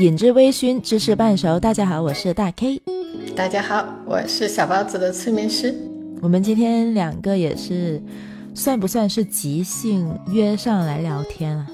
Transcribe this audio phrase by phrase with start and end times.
[0.00, 1.60] 饮之微醺，芝士半熟。
[1.60, 2.80] 大家好，我是大 K。
[3.36, 5.74] 大家好，我是小包子的催眠师。
[6.22, 8.00] 我们今天两个也是，
[8.54, 11.66] 算不算是即兴约上来聊天啊？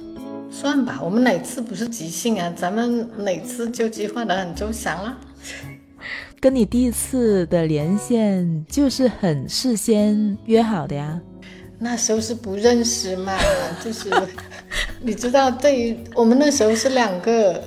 [0.50, 2.52] 算吧，我们哪次不是即兴啊？
[2.56, 5.16] 咱们哪次就计划的很周详了？
[6.40, 11.20] 跟你第一次的连线就是很事先约好的呀。
[11.78, 13.38] 那时候是不认识嘛，
[13.84, 14.10] 就是
[15.00, 17.62] 你知道，对于我们那时候是两个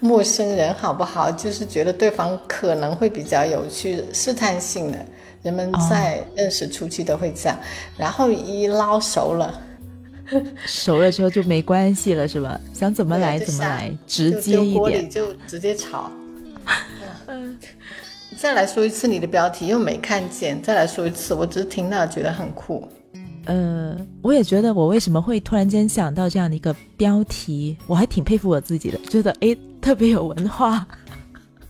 [0.00, 1.30] 陌生人，好不好？
[1.30, 4.98] 就是觉得对方可能会比较有趣，试探性的，
[5.42, 7.58] 人们在认识初期都会这样，
[7.96, 9.60] 然后一捞熟了，
[10.66, 12.60] 熟了之后就没关系了，是吧？
[12.72, 16.10] 想怎么来怎么来，直接一点，就直接炒。
[17.26, 17.58] 嗯，
[18.38, 22.88] 再来说一次你的标题又没看见，再来说一次，我只是听到觉得很酷。
[23.48, 30.86] 呃，我也觉得，我为什么会突然间想到这样的一个标题，我还挺佩服我自己的，觉得哎，特别有文化。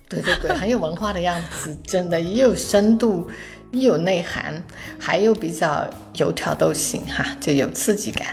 [0.09, 3.29] 对对对，很有文化的样子，真的又有深度，
[3.71, 4.61] 又有内涵，
[4.99, 8.27] 还有比较有挑逗性哈，就有刺激感。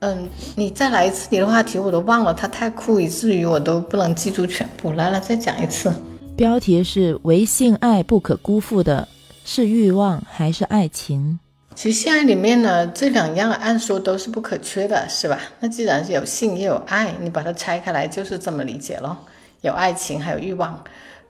[0.00, 4.92] 嗯，你再来一次你的话题，我都忘了，它太酷，以至于我都不能记住全部。
[4.92, 5.90] 来来，再讲一次。
[6.36, 9.08] 标题是“唯性爱不可辜负的
[9.44, 11.38] 是欲望还是爱情”。
[11.74, 15.40] 其实性爱里面呢，这两样按说都是不可缺的，是吧？
[15.58, 19.16] 那既然是有性也有爱，你把它拆开来就是这么理解咯，
[19.62, 20.82] 有爱情还有欲望。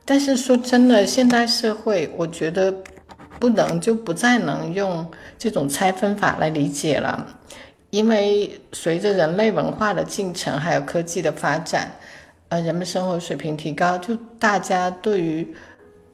[0.04, 2.72] 但是说真的，现代社会我觉得
[3.40, 7.26] 不能就不再能用这种拆分法来理解了，
[7.88, 11.90] 因为随着人类文化的进程还有科技的发展，
[12.50, 15.54] 呃，人们生活水平提高，就大家对于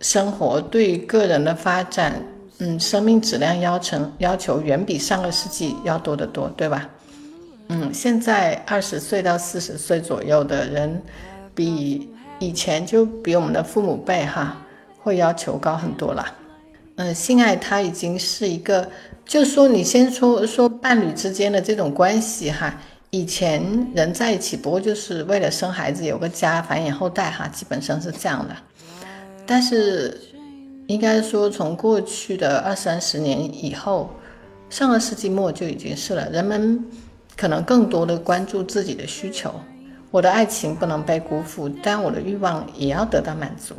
[0.00, 2.14] 生活对于个人的发展。
[2.62, 6.86] 嗯，生命质量要求要求远比上个世纪要多得多，对吧？
[7.68, 11.00] 嗯，现在二十岁到四十岁左右的人，
[11.54, 12.06] 比
[12.38, 14.58] 以前就比我们的父母辈哈
[14.98, 16.26] 会要求高很多了。
[16.96, 18.86] 嗯，性爱它已经是一个，
[19.24, 22.78] 就说你先说说伴侣之间的这种关系哈，
[23.08, 28.54] 以前人在一起不过就是为了生孩子有个家繁衍后代哈，基本上是这样的，
[29.46, 30.20] 但是。
[30.90, 34.10] 应该说，从过去的二三十年以后，
[34.68, 36.28] 上个世纪末就已经是了。
[36.30, 36.84] 人们
[37.36, 39.54] 可能更多的关注自己的需求，
[40.10, 43.76] 我的爱情不能被辜负，但我的欲望也要得到满足。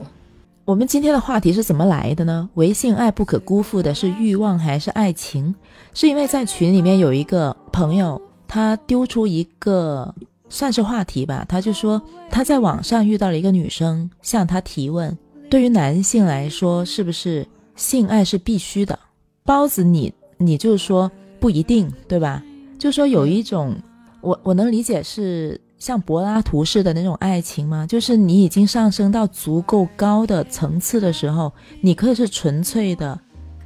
[0.64, 2.50] 我们今天的话题是怎么来的呢？
[2.54, 5.54] 唯性爱不可辜负的是欲望还是爱情？
[5.94, 10.16] 是因为在群里面有一个朋友，他丢出一个
[10.48, 15.18] 算是话题吧，他就说他在网上遇到了一个女生，向他提问。
[15.52, 17.46] 对于男性来说，是不是
[17.76, 18.98] 性爱是必须的？
[19.44, 22.42] 包子，你你就说不一定，对吧？
[22.80, 23.76] 就说有一种，
[24.22, 27.86] 我我能理解是像柏拉图式的那种爱情吗？
[27.86, 31.52] 就是你已经上升到足够高的层次的时候，
[31.82, 33.20] 你可以是纯粹的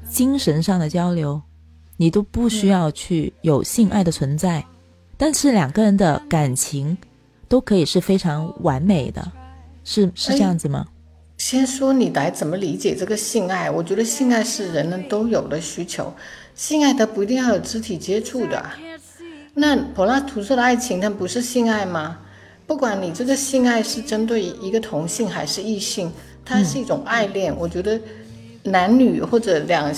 [0.10, 1.40] 精神上的交流，
[1.98, 4.66] 你都不需要去有性爱的存在，
[5.18, 6.98] 但是两个人的感情
[7.48, 9.32] 都可以是非常完美的，
[9.84, 10.84] 是是这样子吗？
[11.48, 13.70] 先说你来怎么理解这个性爱？
[13.70, 16.12] 我觉得性爱是人人都有的需求，
[16.56, 18.66] 性爱它不一定要有肢体接触的。
[19.54, 22.18] 那柏拉图式的爱情，它不是性爱吗？
[22.66, 26.12] 不管你这个性爱是针对一个同性还是异性，
[26.44, 27.56] 它是一种爱恋。
[27.56, 28.02] 我觉得
[28.64, 29.96] 男女或者两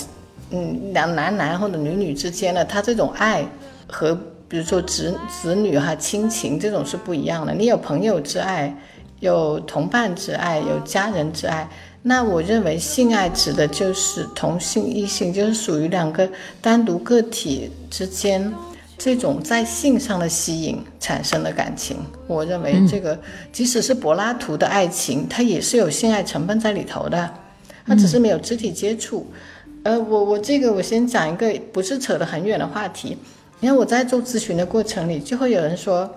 [0.51, 3.47] 嗯两男男或者女女之间的，他这种爱
[3.87, 4.13] 和
[4.49, 7.53] 比如说子子女哈亲情这种是不一样的。
[7.53, 8.77] 你有朋友之爱。
[9.19, 11.67] 有同伴之爱，有家人之爱。
[12.03, 16.29] 那我认为性爱指的就是同性异性，就是属于两个
[16.61, 18.53] 单独个体之间
[18.97, 21.97] 这种在性上的吸引产生的感情。
[22.27, 23.19] 我认为这个
[23.51, 27.29] 即使是柏拉图的爱情，它也是有性爱成分在里头的，
[27.85, 29.27] 它只是没有肢体接触。
[29.83, 33.17] 呃，我我这个我先讲一个不是扯得很远的话题。
[33.59, 36.09] 你看我在做咨询的过程里，就会有人说。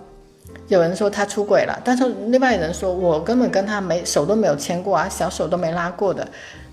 [0.70, 6.26] 有人说他出轨了，但是另外人说我根本跟他没手都没有牵过啊，小手都没拉过的。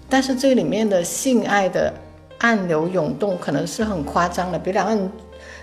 [0.07, 1.91] 但是这里面的性爱的
[2.37, 5.11] 暗流涌动可能是很夸张的，比两个人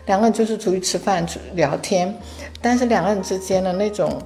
[0.06, 2.12] 两个人就是出去吃饭聊天，
[2.60, 4.20] 但是两个人之间的那种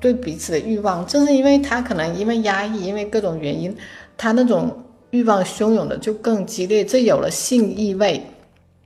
[0.00, 3.76] 对彼此的欲望，正是因为他可能因为压抑，因为各种原因，
[4.16, 4.74] 他那种
[5.10, 8.22] 欲望汹涌的就更激烈，这有了性意味。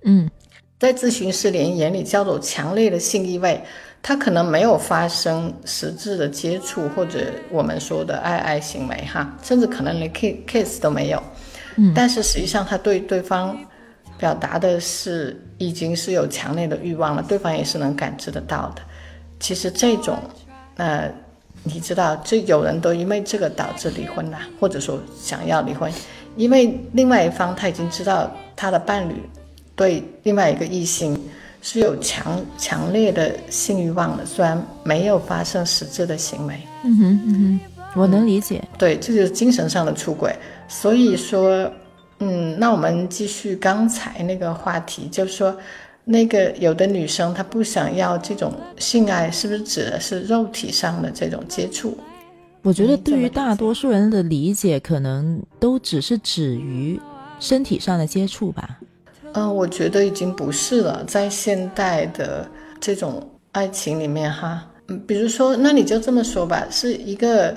[0.02, 0.28] 嗯，
[0.80, 3.62] 在咨询师连眼里叫做强烈的性意味。
[4.06, 7.18] 他可能没有发生实质的接触，或者
[7.50, 11.20] 我们说的爱爱行为，哈，甚至可能连 kiss 都没有。
[11.74, 13.58] 嗯，但是实际上他对对方
[14.16, 18.82] 表达的是已经是有强烈的欲望了，对方也是能感知得到的。
[19.40, 20.16] 其实这种，
[20.76, 21.12] 呃，
[21.64, 25.92] 你知道，这有人都因为这个导致离婚了，或者说想要离婚，
[26.36, 29.16] 因为另外一方他已经知道他的伴侣
[29.74, 31.20] 对另外一个异性
[31.62, 36.60] 是有强强烈的性欲望的，虽然没有发生实质的行为。
[36.84, 37.60] 嗯哼嗯
[37.94, 38.62] 哼，我能理解。
[38.78, 40.34] 对，这就是精神上的出轨。
[40.68, 41.70] 所以说，
[42.20, 45.56] 嗯，那我们继续刚才那个话题，就是说。
[46.08, 51.98] 那个有的女生她不想要这种性爱，是不是指的是肉体上的这种接触？
[52.62, 56.96] 我觉得对于大多数人的理解，可能都只是止于
[57.40, 58.78] 身体上的接触吧。
[59.36, 62.48] 嗯，我觉得已经不是了，在现代的
[62.80, 63.22] 这种
[63.52, 67.54] 爱情里面，哈，嗯，比如说，那你就这么说吧，是一个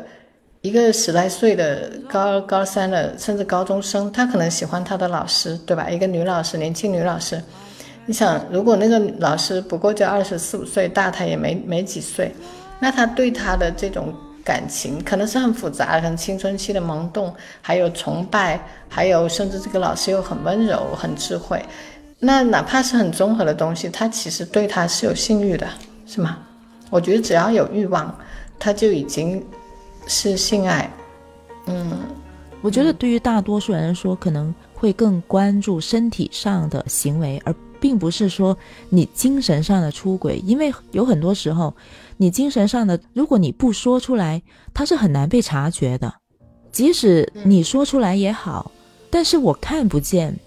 [0.59, 5.89] 一个十来岁的高二高三的，甚至高中生，他可能喜欢他的老师，对吧？
[5.89, 7.41] 一个女老师，年轻女老师。
[8.05, 12.35] 你想，如果那个老师不过就二十四五岁，大他也没没几岁，
[12.81, 14.13] 那他对他的这种
[14.49, 17.31] 感情可能是很复杂，很青春期的萌动，
[17.61, 21.63] 还有崇拜，还有甚至这个老师又很温柔、很智慧，
[22.17, 25.67] 那哪怕是很综合的东西，他其实对他是有性欲的，
[26.07, 26.39] 是吗？
[26.89, 28.11] 我觉得只要有欲望，
[28.57, 29.45] 他就已经
[30.07, 30.91] 是性爱。
[31.67, 31.99] 嗯，
[32.63, 37.53] 我觉得对于大多数人来说，可能会更关注身体上的行为，而。
[37.81, 38.57] 并不是说
[38.89, 41.73] 你精神上的出轨，因为有很多时候，
[42.21, 44.43] 你精神上的，如果你不说出来，
[44.73, 46.13] 他是很难被察觉的。
[46.69, 48.69] 即使你说出来也好，
[49.09, 50.37] 但是我看不见，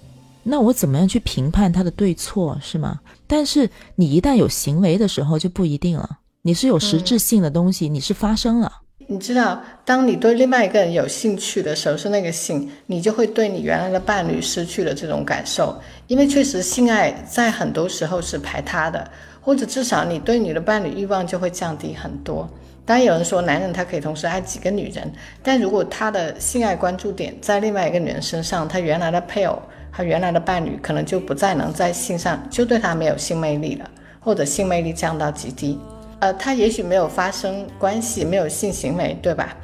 [0.43, 3.01] 那我怎么样去评判他的对错，是吗？
[3.27, 8.81] 但是你一旦有行为的时候就不一定了，你是有实质性的东西，你是发生了。
[9.12, 19.06] 你知道，当你对另外一个人有兴趣的时候，是那个性，你就会对你原来的伴侣失去了这种感受，因为确实性爱在很多时候是排他的，
[19.43, 22.49] 或者至少你对你的伴侣欲望就会降低很多。
[22.87, 25.12] 当然有人说，男人他可以同时爱几个女人，
[25.43, 29.61] 但如果他的性爱关注点在另外一个女人身上，他原来的配偶，
[29.93, 35.79] 他原来的伴侣可能就不再能在性上，就对他没有性魅力了，或者性魅力降到极低。
[36.23, 39.57] 呃，他也许没有发生关系，没有性行为，对吧？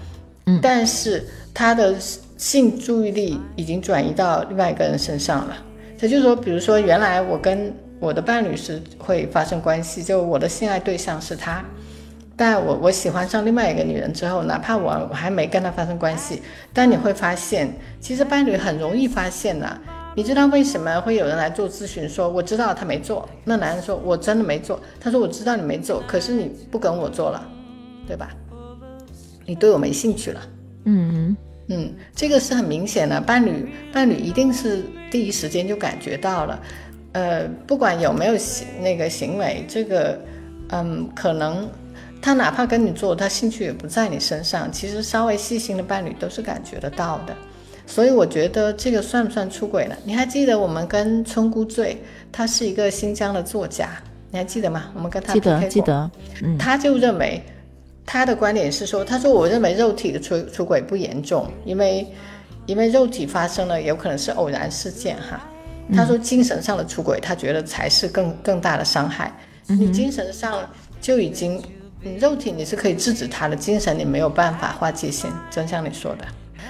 [0.47, 1.25] 嗯，但是
[1.55, 1.95] 他的
[2.37, 5.57] 性注意力已经转移到另外一个人身上了。
[6.01, 11.65] 也就是说，比如说，原来我跟我的伴侣是会发生关系，就我的性爱对象是他，
[12.37, 19.79] 但我我喜欢上另外一个女人之后，哪怕我我还没跟他发生关系，但你会发现，其实伴侣很容易发现的。
[20.19, 22.09] 你知道为什么会有人来做咨询？
[22.09, 23.29] 说我知道他没做。
[23.45, 27.49] 那男人说：“我真的没做。”他说：“我知道你没做，可是你不跟我做了，
[28.05, 28.31] 对吧？
[29.47, 30.41] 你对我没兴趣了。”
[30.87, 31.37] 嗯
[31.69, 36.61] 嗯，这个是很明显的，伴侣伴侣一定是第一时间就感觉到了。
[37.13, 40.19] 呃，不管有没有行那个行为，这个
[40.71, 41.71] 嗯，可能
[42.21, 44.69] 他哪怕跟你做，他兴趣也不在你身上。
[44.73, 47.37] 其实稍微细心的伴侣都是感觉得到的。
[47.89, 49.97] 所以我觉得这个算不算出轨呢？
[50.05, 52.01] 你还记得我们跟村姑醉，
[52.31, 53.89] 他是一个新疆的作家，
[54.31, 54.91] 你还记得吗？
[54.95, 56.11] 我们跟他记得记得，
[56.43, 57.43] 嗯，他就认为
[58.05, 62.07] 他的观点是说，他说我认为肉体的出出轨不严重，因为
[62.67, 65.41] 因为肉体发生了有可能是偶然事件哈。
[65.97, 69.33] 他说精神上的出轨，他觉得才是更更大的伤害。
[69.67, 70.61] 你精神上
[71.01, 71.59] 就已经，
[72.03, 76.27] 你肉体你是可以制止他的，精神你没有办法划界限，真像你说的。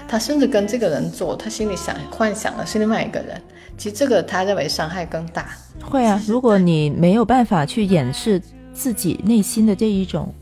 [0.08, 3.40] 他甚至跟这个人做，他心里想幻想的是另外一个人。
[3.76, 5.50] 其实这个他认为伤害更大。
[5.82, 10.32] 会啊，如果你没有办法去掩饰自己内心的这一种，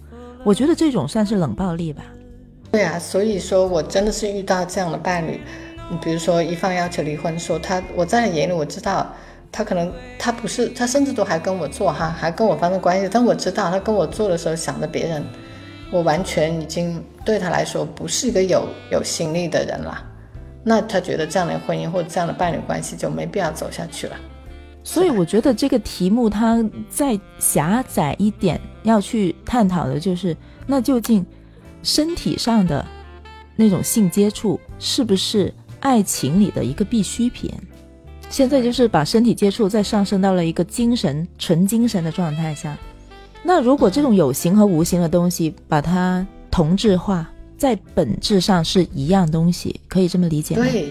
[0.45, 2.03] 我觉得这种算是冷暴力吧。
[2.71, 5.41] 对啊，所以说我真的是遇到这样的伴侣，
[5.91, 9.13] 你比如说一方要求离婚，说他我在眼里我知道
[9.51, 15.25] 他可能他不是他甚至都还跟我做哈，还跟我发生关系，但我知道他跟我做的时候想着别人。
[15.93, 20.05] 我完全已经对他来说不是一个有有心力的人了，
[20.65, 24.17] 那他觉得这样的婚姻或者这样的伴侣关系就没必要走下去了。
[24.83, 31.27] 所以我觉得这个题目它再狭窄一点，要去探讨的就是，那究竟
[31.83, 32.85] 身体上的
[33.57, 37.53] 那种性接触是不是爱情里的一个必需品？
[38.29, 42.77] 现在就是把身体接触再上升到了一个精神纯精神的状态下。
[43.49, 50.65] 那如果这种有形和无形的东西把它同质化，在本质上是一样东西，可以这么理解吗？
[50.65, 50.89] 对，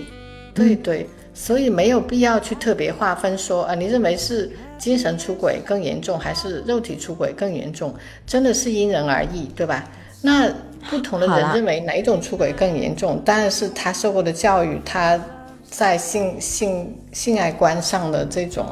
[0.54, 7.94] 对对，所以没有必要去特别划分说啊，你认为是精神出轨更严重，还是肉体出轨更严重？
[8.26, 9.84] 真的是因人而异，对吧？
[10.22, 10.50] 那
[10.90, 15.22] 不同的人认为哪一种出轨更严重，当然是他受过的教育，他
[15.70, 18.66] 在性性性爱观上的这种，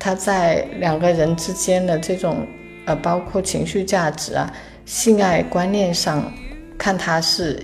[0.00, 2.44] 他在两个人之间的这种。
[2.86, 4.52] 呃，包括情绪价值啊、
[4.84, 6.32] 性爱观念上
[6.76, 7.58] 看他是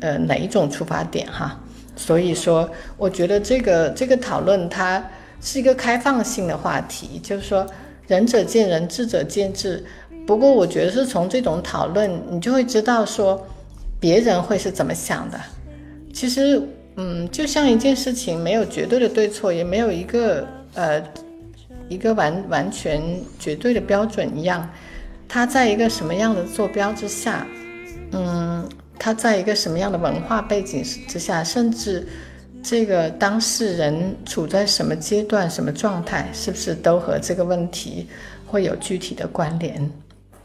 [0.00, 1.58] 呃哪一种出发点哈。
[1.96, 2.68] 所以说，
[2.98, 5.02] 我觉得这个这个讨论它
[5.40, 7.66] 是一个开放性的话题，就是说
[8.06, 9.82] 仁者见仁，智者见智。
[10.26, 13.42] 不过我觉得是从这种讨论，你就会知道说
[13.98, 15.40] 别人会是怎么想的。
[16.12, 16.60] 其实，
[16.96, 21.02] 嗯，就像一件事情没有绝对的对错，也没有一个呃
[21.88, 23.02] 一个完完全
[23.38, 24.68] 绝对的标准一样。
[25.28, 27.46] 它在一个什么样的坐标之下，
[28.12, 32.06] 嗯，它在一个什么样的文化背景之下，甚至
[32.62, 38.06] 这个当事人处在什么阶段、什么状态，是不是都和这个问题
[38.46, 39.90] 会有具体的关联？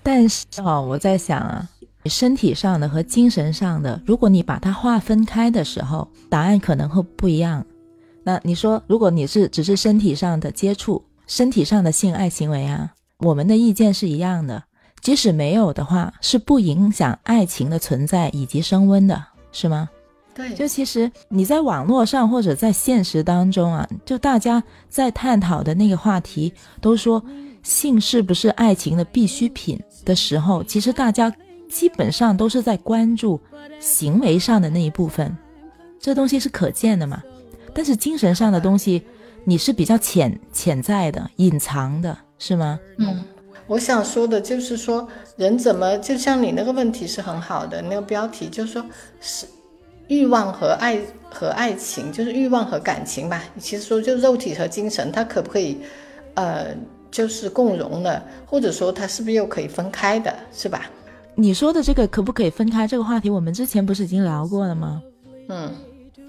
[0.04, 1.70] 但是哦，我在想啊，
[2.06, 7.64] 身体上的和精神上的，如果你把它划分开的时候，答案可能会不一样。
[8.24, 14.62] 那你说，如果你是只是身体上的接触，身体上的性爱行为啊，我们的意见是一样的。
[15.00, 19.24] 即使没有的话，是不影响爱情的存在以及升温的，
[19.54, 19.90] 是吗？
[20.36, 27.24] 对，就其实你在网络上或者在现实当中啊，就大家在探讨的那个话题，都说
[27.64, 29.82] 性是不是爱情的必需品？
[30.04, 31.34] 的时候，其实大家
[31.70, 33.40] 基本上都是在关注
[33.80, 35.38] 行为上的那一部分，
[35.98, 37.24] 这东西是可见的嘛。
[37.74, 39.02] 但是精神上的东西，
[39.44, 42.80] 你是比较潜潜在的、隐藏的，是吗？
[42.98, 43.24] 嗯，
[43.68, 48.86] 我想说的就是说，人怎么就像你那个问题是很好的，那个标题就是说
[49.20, 49.46] 是
[50.08, 53.44] 欲望和爱和爱情，就是欲望和感情吧。
[53.60, 55.78] 其实说就肉体和精神，它可不可以
[56.36, 56.76] 呃？
[57.12, 60.90] 就是共融的，或者说它是不是又可以分开的，是吧？
[61.36, 65.04] 你说的这个可不可以分开这个话题，我们之前不是已经聊过了吗？
[65.50, 65.70] 嗯，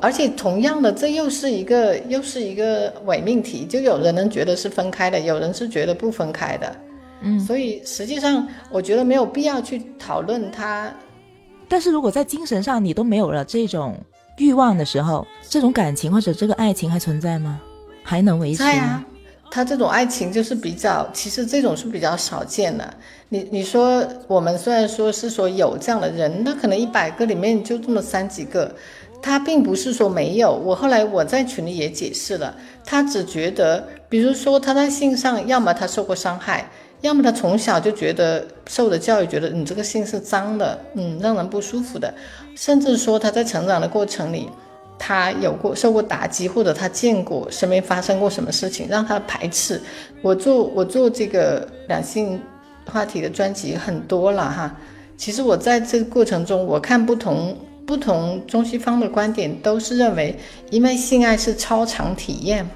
[0.02, 6.76] 而且同样的，这又是一个又是一个伪命题，就有人能觉得是分开的，有人是觉得不分开的。
[7.23, 10.92] 嗯，所以实际上我觉得没有必要去讨论它。
[11.68, 13.97] 但是如果在精神上你都没有了这种
[14.38, 17.61] 欲望的时候，这种感情或者这个爱情还存在吗？
[18.02, 19.04] 还能维持吗？
[19.52, 22.92] 他这种爱情就是比较，其实这种是比较少见的。
[23.28, 28.75] 你你说我们虽然说是说有这样的人，那可能一百个里面就这么三几个，
[29.22, 30.52] 他并不是说没有。
[30.52, 36.68] 我后来我在群里也解释了，他只觉得，比如说他在性上，要么他受过伤害，
[37.00, 42.12] 要么他从小就觉得受的教育，觉得你这个性是脏的，嗯，让人不舒服的，
[42.56, 44.50] 甚至说他在成长的过程里。
[45.04, 49.80] 他有过受过打击，或者他见过身边发生过什么事情让他排斥。
[50.20, 52.40] 我做我做这个两性
[52.86, 54.76] 话题的专辑很多了哈。
[55.16, 60.38] 其实我在这个过程中，我看不同不同中西方的观点，都是认为，
[60.70, 62.68] 因为性爱是超常体验，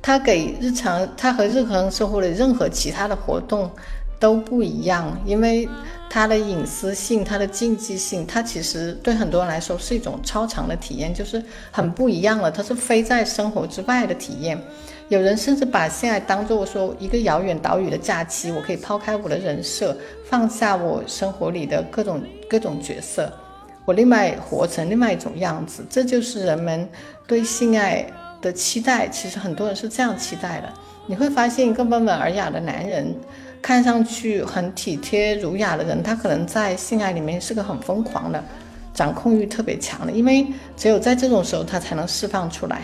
[0.00, 3.70] 它给日常，它和日常生活的任何其他的活动
[4.18, 5.68] 都不一样，因为。
[6.10, 12.48] 它的隐私性，它的禁忌性，它其实对很多人来说是一种超长的体验，就是很不一样了。
[12.48, 14.56] 它是非在生活之外的体验。
[15.08, 23.32] 有人甚至把性爱当做说一个遥远岛屿的假期，我可以抛开我的人设，放下我生活里的各种各种角色，
[23.84, 25.84] 我另外活成另外一种样子。
[25.88, 26.88] 这就是人们
[27.26, 28.06] 对性爱
[28.40, 29.08] 的期待。
[29.08, 30.72] 其实很多人是这样期待的。
[31.06, 33.14] 你会发现，一个温文尔雅的男人。
[33.62, 38.44] 看上去很体贴儒雅的人，他可能在性爱里面是个很疯狂的，
[38.92, 42.82] 掌控欲特别强的，因为只有在这种时候，他才能释放出来。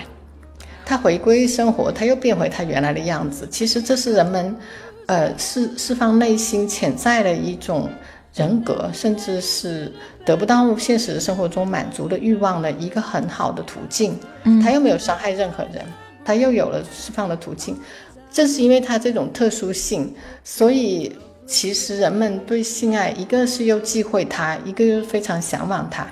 [0.87, 3.47] 他回归生活，他又变回他原来的样子。
[3.51, 4.57] 其实这是人们，
[5.05, 7.87] 呃，释释放内心潜在的一种
[8.35, 9.93] 人格，甚至是
[10.25, 14.19] 得不到现实生活中满足的欲望的一个很好的途径。
[14.45, 15.85] 嗯，他又没有伤害任何人，
[16.25, 17.77] 他又有了释放的途径。
[18.31, 21.13] 正是因为他这种特殊性，所以
[21.47, 26.07] 其实人们对性爱，一个是又忌讳它，一个又非常向往它。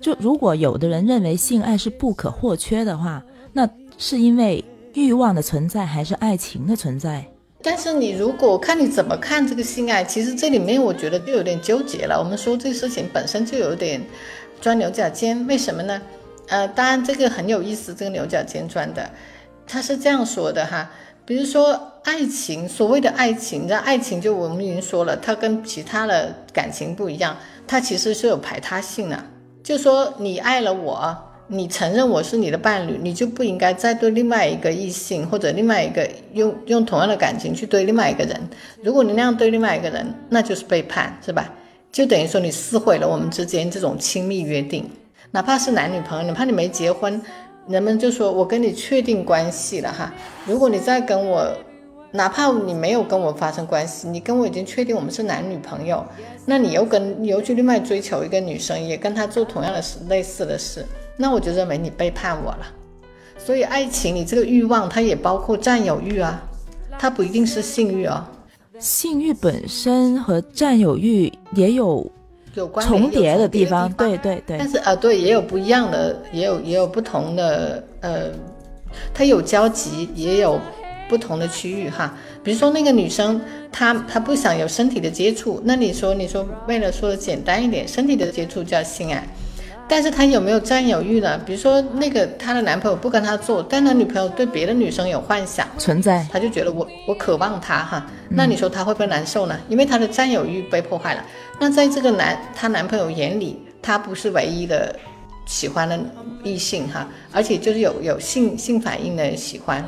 [0.00, 4.64] 就如果有的人认为性爱是不可或缺的话，那是因为
[4.94, 7.24] 欲望的存在，还是爱情的存在？
[7.62, 12.18] 但是你如果看你怎么看这个性爱，其实这里面我觉得就有点纠结了。
[12.18, 14.02] 我们说这个事情本身就有点
[14.60, 16.02] 钻牛角尖，为什么呢？
[16.48, 19.08] 呃，当然这个很有意思，这个牛角尖钻的，
[19.66, 20.90] 他是这样说的哈。
[21.24, 29.24] 比如说爱情，所谓的爱情，那爱情就我们已经说了，它跟其他的感情不一样，它其实是有排他性的。
[29.62, 31.16] 就说你爱了我，
[31.48, 38.40] 你承认我是你的伴侣，你就不应该再对另外一个异性或者另外一个用用同样的感情去对另外一个人。
[38.82, 41.52] 如果你那样对另外一个人，那就是背叛，是吧？
[41.90, 44.88] 就等于说你撕毁了我们之间这种亲密约定，
[45.30, 47.20] 哪怕是男女朋友，哪怕你没结婚。
[47.68, 50.12] 人们就说：“我跟你确定关系了哈，
[50.46, 51.46] 如果你再跟我
[52.10, 56.04] 哪怕你没有跟我发生关系，你跟我已经确定我们是男女朋友，
[56.44, 60.84] 那你又跟你又去另外追求一个女生，也跟她做同样的事类似的事，
[61.16, 62.66] 那我就认为你背叛我了。
[63.38, 66.42] 所以爱情，你这个欲望它也包括占有欲啊，
[66.98, 68.24] 它不一定是性欲哦。
[68.78, 72.10] 性欲本身和占有欲也有
[72.54, 74.58] 有关重叠的地方，对对对。
[74.58, 78.30] 但是啊，对，也有不一样的，也有也有不同的，呃，
[79.12, 80.60] 它有交集，也有
[81.08, 82.16] 不同的区域哈。
[82.42, 83.40] 比如说那个女生，
[83.70, 89.26] 她她不想有身体的接触，那你说你说为了说的简单一点，身体的接触叫性爱。
[89.88, 91.38] 但是她有没有占有欲呢？
[91.44, 99.58] 比如说那个她的男朋友不跟她做，但她女朋友对别的女生有幻想存在，她就觉得我我渴望他哈，那你说她会不会难受呢？
[99.68, 101.24] 因为她的占有欲被破坏了。
[101.60, 104.96] 那在这个男她男朋友眼里，她不是唯一的
[105.44, 105.98] 喜欢的
[106.42, 109.84] 异性哈，而且就是有有性性反应的喜欢，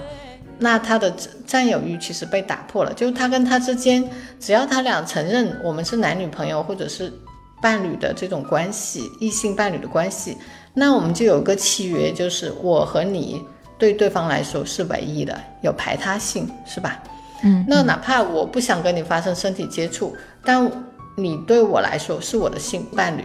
[0.58, 1.10] 那他的
[1.46, 2.92] 占有欲其实被打破了。
[2.92, 4.06] 就是他跟他之间，
[4.38, 7.10] 只要他俩承认我们是男女朋友，或者是。
[7.64, 10.36] 伴侣的这种关系，异性伴侣的关系，
[10.74, 13.42] 那我们就有个契约，就是我和你
[13.78, 17.02] 对对方来说是唯一的，有排他性，是吧？
[17.42, 20.70] 嗯，那哪怕我不想跟你发生身体接触，但
[21.16, 23.22] 你对我来说是我的性伴侣。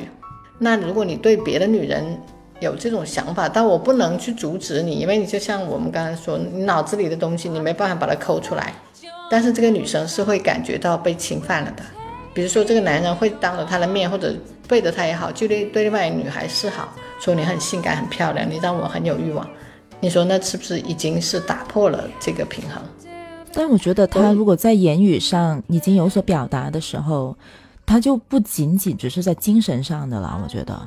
[0.58, 2.17] 那如果你对别的女人
[2.62, 8.74] 有这种想法，但我不能去阻止你，因为你就像我们刚才说，你脑子里的东西你没办法把它抠出来，
[9.29, 11.84] 但是这个女生是会感觉到被侵犯了的。
[12.39, 14.34] 比如说，这个男人会当着她的面，或者
[14.65, 19.46] 背着她也好，就对对另外一个女孩示好，说你很性感、很漂亮，你让我很有欲望。
[20.00, 22.81] 你说那是不是已经是打破了这个平衡？
[23.51, 27.36] 但我觉得他如果在言语上已经有所表达的时候，
[27.86, 30.39] 他就不仅仅只是在精神上的了。
[30.41, 30.81] 我觉得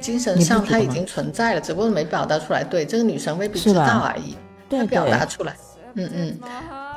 [0.00, 2.62] 精神上他已经存在了，只不过没表达出来。
[2.62, 4.36] 对，这个女生未必知道而已。
[4.68, 5.56] 对，表达出来。
[5.94, 6.38] 嗯嗯，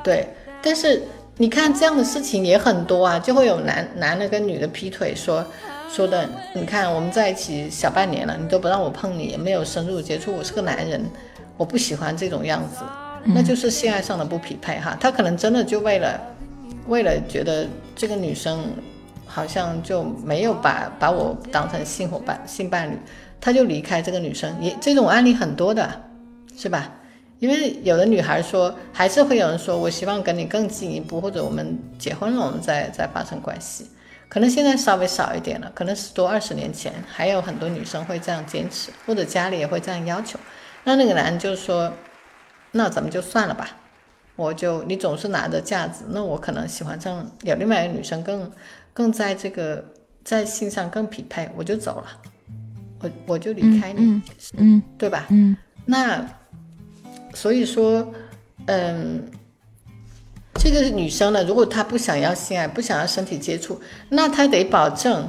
[0.04, 0.28] 对，
[0.62, 1.02] 但是。
[1.42, 5.46] 你看这样的事情也很多啊，就会有男男的跟女的劈腿，说
[5.90, 11.02] 说的，你看我们在一起小半年了，你都不让我碰你，也没有深入接触，我是个男人，
[11.56, 12.84] 我不喜欢这种样子，
[13.24, 14.98] 那就是性爱上的不匹配哈。
[15.00, 16.20] 他可能真的就为了
[16.90, 18.60] 为了觉得这个女生
[19.26, 22.98] 好像就没有把把我当成性伙伴、性伴侣，
[23.40, 25.90] 他就离开这个女生，也这种案例很多的，
[26.58, 26.92] 是吧？
[27.40, 33.88] 因为有的女孩说，还是会有人说，我希望跟你更进一步，或者我们结婚了，我们再再发生关系。
[34.28, 40.38] 可能现在稍微少一点了，可能十多二十年前还有很多女生会这样坚持，或者家里也会这样要求。
[40.84, 41.92] 那那个男人就说，
[42.74, 43.70] 那咱们就算了吧，
[44.36, 48.52] 我就你总是拿着架子，那我可能喜欢上有另外一个女生更
[48.94, 49.84] 更在这个
[50.26, 52.08] 在性上更匹配，我就走了，
[53.00, 54.22] 我我就离开你，
[54.58, 55.26] 嗯，对吧？
[55.30, 56.24] 嗯，那。
[57.34, 58.06] 所以说，
[58.66, 59.24] 嗯，
[60.56, 65.28] 这个女生呢，如果她不想要性爱，不想要身体接触，那她得保证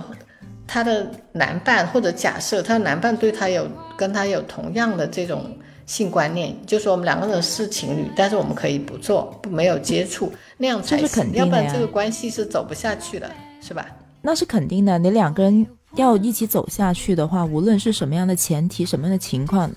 [0.66, 13.86] 她的男伴，或者假设她的男伴对她有跟她有同样的这种性观念，就说我们两个人是情侣，但是我们可以不做，不没有接触，那样才行，要不然这个关系是走不下去的，是吧？
[14.22, 19.70] 那是肯定的，你两个人要一起走下去的话，无论是什么样的前提，什么样的情况。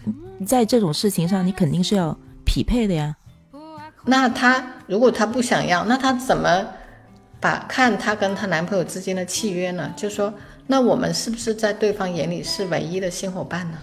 [0.45, 3.15] 在这种事情上，你肯定是要匹配的呀。
[4.05, 6.65] 那她如果她不想要，那她怎么
[7.39, 9.93] 把看她跟她男朋友之间的契约呢？
[9.95, 10.33] 就说，
[10.67, 13.77] 那我们是不是在对方眼里是唯一的新伙伴呢？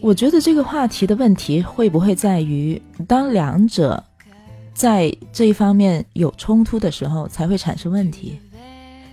[0.00, 4.02] 我觉得这个话题的问题会不会在于，当两者
[4.74, 8.38] 在这一方面有冲突的时候，才会产生问题。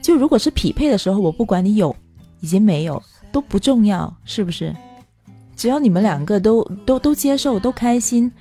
[0.01, 1.95] 就如果是匹配的时候，我不管你有，
[2.41, 4.75] 已经没有都不重要，是不是？
[5.55, 8.31] 只要你们两个都都都接受，都开心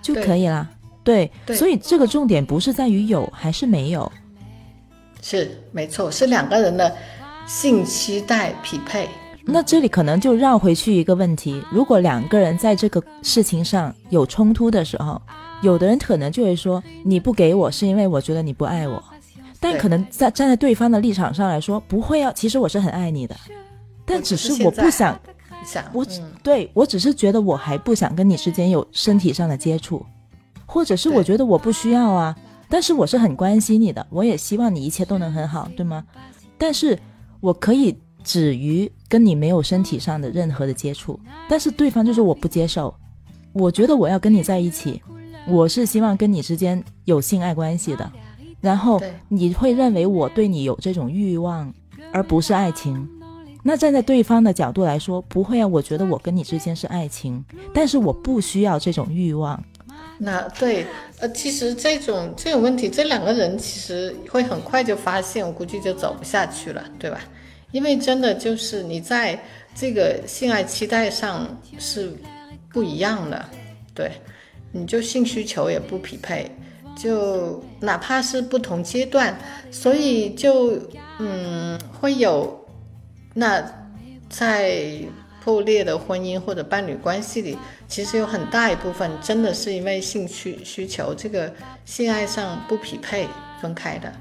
[0.00, 0.68] 就可以了。
[1.04, 4.10] 对，所以这个重点不是在于有还是没有，
[5.20, 6.94] 是没错，是两个人的
[7.44, 9.08] 性期待匹配。
[9.44, 15.20] 那这里可能就绕回去一个问题：如果两个人在这个事情上有冲突的时候，
[15.62, 19.02] 有的人可能就会说你不给我是因为我觉得你不爱我，
[19.58, 23.34] 但可能在站在对方的立场上来说，不会啊，其实我是很爱你的，
[24.04, 25.20] 但只是我不想。
[25.92, 30.04] 我只对我只是觉得我还不想跟你之间有身体上的接触，
[30.66, 32.36] 或者是我觉得我不需要啊，
[32.68, 36.04] 但是我是很关心你的，我也希望你一切都能很好，对吗？
[36.58, 36.98] 但是
[37.40, 42.94] 我可以止于跟你没有身体上的任何的接触，但是对方就是我不接受，
[43.52, 45.02] 我觉得我要跟你在一起，
[45.46, 48.12] 我是希望跟你之间有性爱关系的，
[48.60, 51.72] 然后你会认为我对你有这种欲望，
[52.12, 53.08] 而不是爱情。
[53.62, 59.62] 那站在对方的角度来说，不会啊，我觉得我跟你之间是爱情，但是我不需要这种欲望。
[60.18, 60.86] 那对，
[61.18, 67.20] 呃，其实这种这种问题，这两个人其实会很快就发现，我估计就走不下去了，对吧？
[67.72, 69.38] 因为真的就是你在
[69.74, 71.48] 这个性爱期待上
[71.78, 72.12] 是
[72.68, 73.44] 不一样的，
[73.94, 74.12] 对，
[74.70, 76.50] 你就性需求也不匹配，
[76.94, 79.36] 就哪怕是不同阶段，
[79.70, 80.78] 所以就
[81.18, 82.61] 嗯会有
[83.34, 83.62] 那
[84.28, 84.98] 在
[85.42, 91.52] 破裂的婚姻或者伴侣关系里，其实有很大一部分真的是因为性需需求这个
[91.84, 93.26] 性爱上不匹配
[93.60, 94.12] 分开的。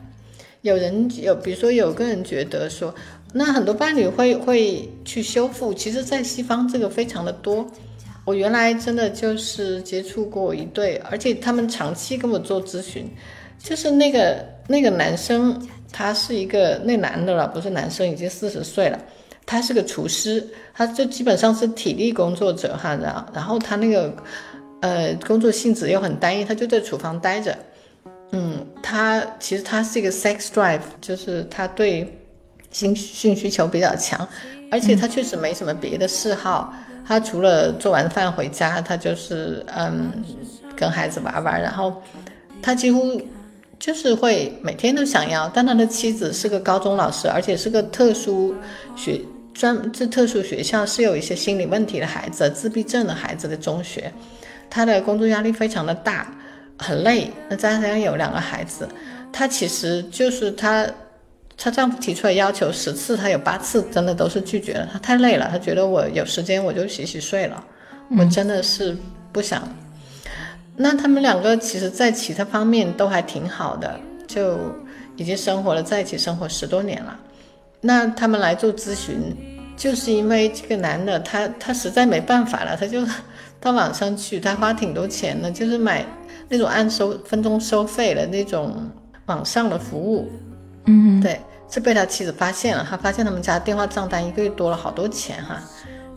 [0.62, 2.94] 有人有，比如说有个人觉得说。
[3.34, 7.66] 那很多伴侣会会去修复，其实，在西方这个非常的多。
[8.26, 13.10] 我原来真的就是接触过一对，而且他们长期跟我做咨询，
[13.58, 19.00] 就是那个那个男生，他是一个那男的了，不是男生，已经四十岁了，
[19.46, 24.14] 他是个厨师，他就基本上是体力工作者哈，然后然后他那个
[24.82, 27.58] 呃工作性质又很单一，他就在厨房待着。
[28.32, 32.18] 嗯，他其实他是一个 sex drive，就是他对。
[32.72, 34.26] 性性需求比较强，
[34.72, 36.74] 而且他确实没什么别的嗜好。
[37.06, 40.10] 他除了做完饭回家，他就是嗯
[40.74, 41.62] 跟孩子玩玩。
[41.62, 42.02] 然后
[42.62, 43.22] 他几乎
[43.82, 45.52] 就是会每天都想要。
[45.54, 48.56] 但他的妻子是个高中老师，而且是个特殊
[48.96, 49.20] 学
[49.54, 54.10] 专这特殊学校是有一些心理问题的孩子、自闭症的孩子的中学。
[54.70, 56.34] 他的工作压力非常的大，
[56.78, 57.30] 很累。
[57.50, 58.88] 那加上有两个孩子，
[59.34, 60.88] 他其实就是他。
[61.64, 64.90] 她丈夫提出来要求十次，她有八次真的都是拒绝了。
[64.92, 67.64] 她太累了，她觉得我有时间我就洗洗睡了，
[68.18, 68.98] 我真的是
[69.32, 69.62] 不想。
[70.82, 74.58] 那他们两个其实在其他方面都还挺好的，就
[75.16, 77.16] 已经生活了在一起生活十多年了。
[77.82, 79.36] 那他们来做咨询，
[79.78, 83.06] 就是因为这个男的他他实在没办法了，他就
[83.60, 86.04] 到网上去，他花挺多钱的，就是买
[86.50, 88.90] 那种按收分钟收费的那种
[89.28, 90.30] 网上的服务。
[90.86, 91.40] 嗯，对。
[91.74, 95.62] 是被他妻子发现了，他发现他们家电话账单一个月多了好多钱哈，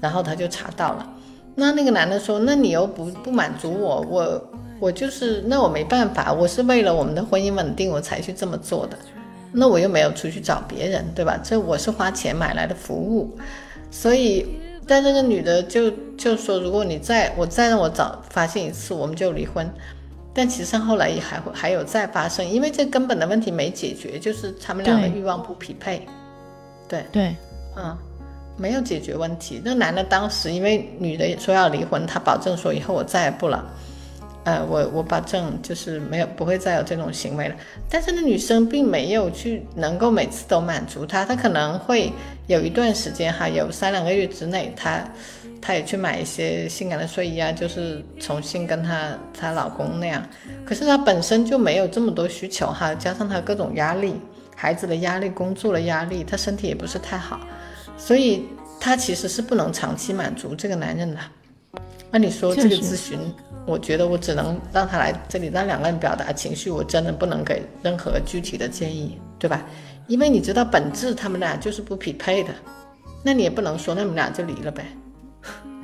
[0.01, 1.09] 然后他就查到了。
[1.55, 8.99] 那那个男的说：“那你又不不满足我，我我就是那我没办法，我是为了我们的婚姻稳定我才去这么做的。
[9.53, 11.39] 那我又没有出去找别人，对吧？
[11.43, 13.37] 这我是花钱买来的服务，
[13.91, 14.47] 所以
[14.87, 19.69] 但那个女的就就说，如果你再我再让我找发现一次，我们就离婚。”
[20.37, 26.05] 但其实后来也还会还有再发生，因为这根本的问题没解决，就是他们俩的欲望不匹配。
[26.89, 27.37] 对对，
[27.77, 27.97] 嗯，
[28.57, 29.61] 没有解决问题。
[29.65, 33.65] 那男的当时因为女的说要离婚，他保证说以后我再也不了，
[34.45, 37.55] 呃，我我保证就是没有不会再有这种行为了。
[37.89, 42.13] 但是那女生并没有去能够每次都满足他，他可能会
[42.47, 45.05] 有一段时间哈，有三两个月之内他。
[45.67, 50.23] 她也去买一些性感的睡衣啊，就是重新跟她她老公那样。
[50.63, 54.15] 可是她本身就没有这么多需求哈，加上她各种压力，
[54.55, 57.41] 孩子的压力、工作的压力，她身体也不是太好，
[57.97, 58.47] 所以
[58.81, 61.21] 他其实是不能长期满足这个男人的。
[62.11, 63.19] 那你说这个咨询，
[63.67, 69.65] 我觉得我只能让他来这里，让两个人表达情绪，我真的不能给任何具体的建议，对吧？
[70.07, 72.55] 因为你知道本质他们俩就是不匹配的，
[73.25, 74.87] 那你也不能说那你们俩就离了呗。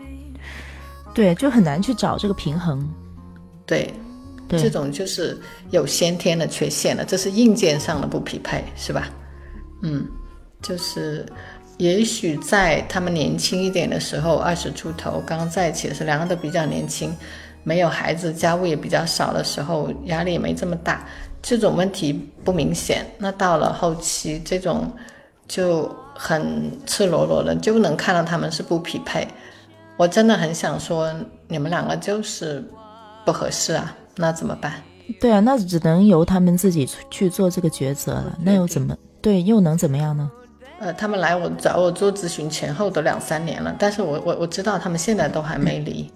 [1.14, 2.88] 对，就很难去找这个平衡。
[3.66, 3.92] 对，
[4.50, 9.08] 这种就是有先天的缺陷了，这是硬件上的不匹配，是吧？
[9.82, 10.06] 嗯，
[10.62, 11.26] 就是
[11.80, 17.10] 也许在他们年轻一点的时候，二十出头，刚刚在一起的时候，两个都比较年轻，
[17.64, 21.06] 没有孩子，家务也比较少的时候，压力也没这么大，
[21.40, 22.12] 这种问题
[22.44, 23.06] 不明显。
[23.16, 24.92] 那到了后期，这种
[25.48, 29.26] 就很赤裸裸的，就能看到他们是不匹配。
[29.96, 31.10] 我真的很想说，
[31.48, 32.62] 你们两个就是
[33.24, 34.74] 不合适啊，那怎么办？
[35.18, 38.38] 对啊，那只能由他们自己去做这个抉择了。
[38.42, 39.42] 那又怎么对？
[39.42, 40.30] 又能怎么样呢？
[40.80, 46.10] 呃，他们来我找我做咨询前后都两三年了，但是我我我知道他们现在都还没离，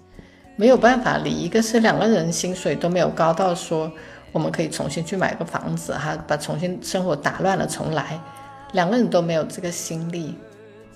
[0.55, 1.29] 没有办法离。
[1.29, 3.91] 一个是两个人薪水都没有高到说
[4.31, 8.19] 我们可以重新去买个房子哈，把重新生活打乱了重来，
[8.73, 10.33] 两个人都没有这个心力。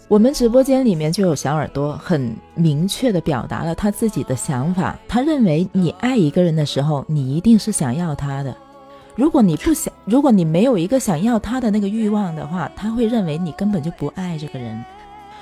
[0.08, 4.98] 我们直播间里面就有小耳朵，很明确的表达了他自己的想法。
[5.08, 8.52] 他认为你爱一个人的时候，你一定是想要他的。
[9.20, 14.82] 如果你不想，如果你没有一个想要他的那个欲望的话，他会认为你根本就不爱这个人。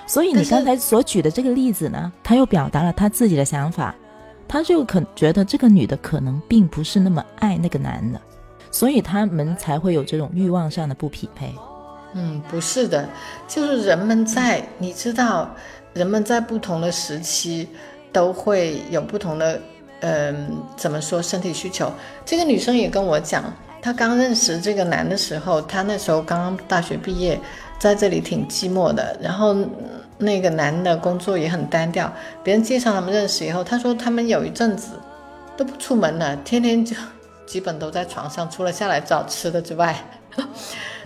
[0.07, 3.93] 所以你刚才所举的这个例子呢，他又表达了他自己的想法。
[4.47, 8.19] 他就可觉得这个女的可能并不是那么爱那个男的，
[8.71, 11.53] 所以他们才会有这种欲望上的不匹配。
[12.13, 13.07] 嗯，不是的，
[13.47, 15.53] 就是人们在你知道，
[15.93, 17.67] 人们在不同的时期
[18.11, 19.61] 都会有不同的
[19.99, 21.91] 嗯，怎么说身体需求？
[22.25, 23.43] 这个女生也跟我讲，
[23.87, 27.39] 她刚认识这个男的时候，她那时候刚刚大学毕业，
[27.79, 29.17] 在这里挺寂寞的。
[29.21, 29.55] 然后
[30.17, 32.11] 那个男的工作也很单调，
[32.43, 34.99] 别人介绍他们认识以后，她说他们有一阵子
[35.55, 36.97] 都不出门了，天天就
[37.45, 39.95] 基本都在床上，除了下来找吃的之外，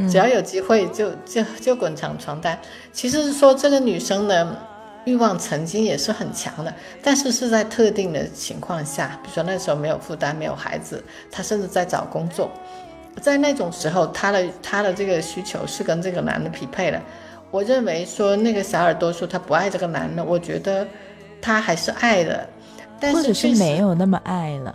[0.10, 2.58] 只要有机会就就就滚床床单。
[2.92, 4.58] 其实是说这个女生呢。
[5.06, 12.52] 欲望曾经也是很强的，但是是在特定的情况下，比如说那时候没有负担，没有孩子，他甚至在找工作，
[13.20, 17.02] 在那种时候，他的他的这个需求是跟这个男的匹配的。
[17.50, 20.88] 我认为说那个小耳朵说他不爱这个男的，我觉得
[21.42, 22.48] 他还是爱的，
[23.00, 24.74] 但是是没有那么爱了。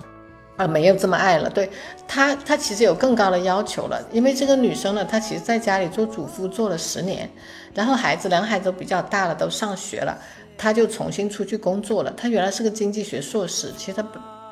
[0.56, 1.50] 啊，没有这么爱了。
[1.50, 1.70] 对
[2.08, 4.02] 他，他其实有更高的要求了。
[4.10, 7.30] 因为这个女生呢，她其实在家里做主妇做了十年，
[7.74, 10.16] 然后孩子两个孩子都比较大了，都上学了，
[10.56, 12.10] 她就重新出去工作了。
[12.16, 14.02] 她原来是个经济学硕士，其实她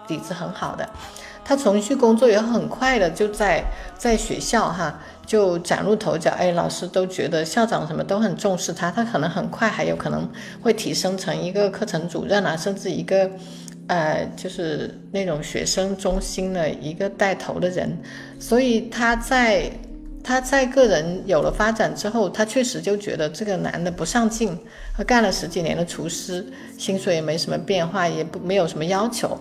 [0.06, 0.86] 底子很好的。
[1.42, 3.64] 她重新去工作以后，很快的就在
[3.96, 6.30] 在学校哈就崭露头角。
[6.32, 10.28] 哎，老师都觉得校长什么都很重视她，她可能很快还有可能
[10.62, 13.30] 会提升成一个课程主任啊，甚至一个。
[13.86, 17.94] 呃，就是那种学生中心的一个带头的人，
[18.40, 19.70] 所以他在
[20.22, 24.58] 他在个人有了发展之后，他确实就觉得这个男的不上进，
[24.96, 26.46] 他干了十几年的厨师，
[26.78, 29.38] 薪水也没什么变化，也不没有什么要求。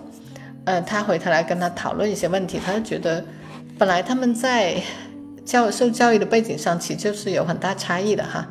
[0.66, 3.24] 呃，他回头来跟他讨论一些问题，他就觉得
[3.78, 4.76] 本来他们在
[5.46, 8.46] 教受教育的背景上其实就是有很大差异的哈。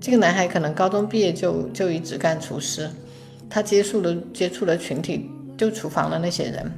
[0.00, 2.88] 这个男孩可能高中毕业就就一直干厨师，
[3.50, 5.30] 他接触的接触的群体。
[5.56, 6.70] 就厨房的那些人，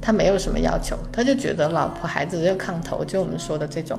[0.00, 3.98] 他没有什么要求，他就觉得老婆孩子热炕头，就我们说的这种。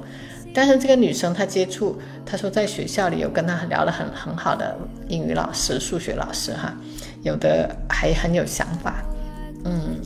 [0.54, 4.78] 但是这个女生她接触，她说在学校里有跟她聊得很很好的
[5.10, 6.74] 英语老师、数学老师哈，
[7.24, 9.04] 有的还很有想法。
[9.65, 10.00] 嗯，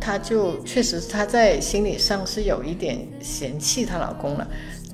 [0.00, 4.48] 她就确实她在心理上是有一点嫌弃她老公了。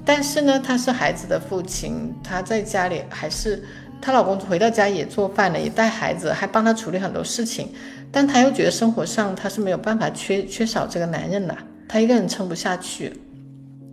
[0.04, 3.62] 但是呢，他是孩子的父亲，他在家里还是
[4.00, 7.68] 她老公回到家也做饭了，也带孩子，还帮她处理很多事情。
[8.12, 11.56] 但她又觉得生活上她是没有办法缺缺少这个男人的，
[11.88, 13.12] 她一个人撑不下去。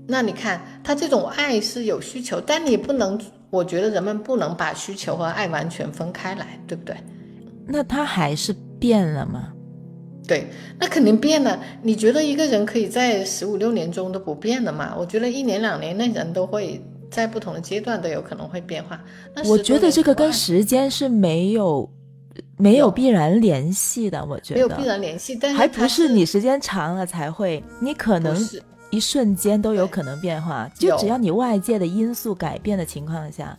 [0.07, 6.95] 那你看，她这种爱是有需求，但你不能，我觉得人们不能把需求和爱完全分开来，对不对？
[7.65, 9.53] 那他还是变了吗？
[10.27, 10.47] 对，
[10.79, 11.59] 那肯定变了。
[11.81, 14.93] 你觉得一个人可以在十五六年中都不变的吗？
[14.97, 16.81] 我觉得一年两年那人都会
[17.13, 18.99] 在不同的阶段都有可能会变化。
[19.45, 21.89] 我觉得这个跟时间是没有。
[22.57, 28.35] 没有必然联系的，我觉得没有必然联系，但是还不是你时间长了才会，你可能
[28.89, 33.55] 一瞬间都有可能变化，就只要你外界的因素改变的情况下，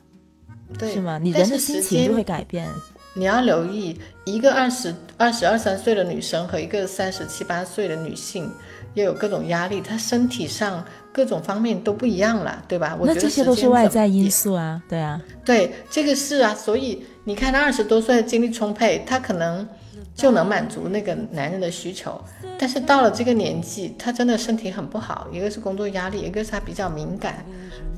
[0.76, 1.18] 对，是吗？
[1.18, 2.68] 你人的心情就会改变。
[3.14, 8.50] 你要留意，一个二十二十二三岁的女生和一个三十七八岁的女性，
[8.94, 12.94] 又有各种压力，她身体上各种方面都不一样了，对吧？
[13.00, 17.06] 我觉得这些都是外在因素啊，对啊，对，这个是啊，所以。
[17.26, 19.66] 你看，他二十多岁，精力充沛，他可能
[20.14, 22.20] 就能满足那个男人的需求。
[22.58, 27.42] 但是到了这个年纪，他真的身体很不好，一个是工作压力，一个是他比较敏感。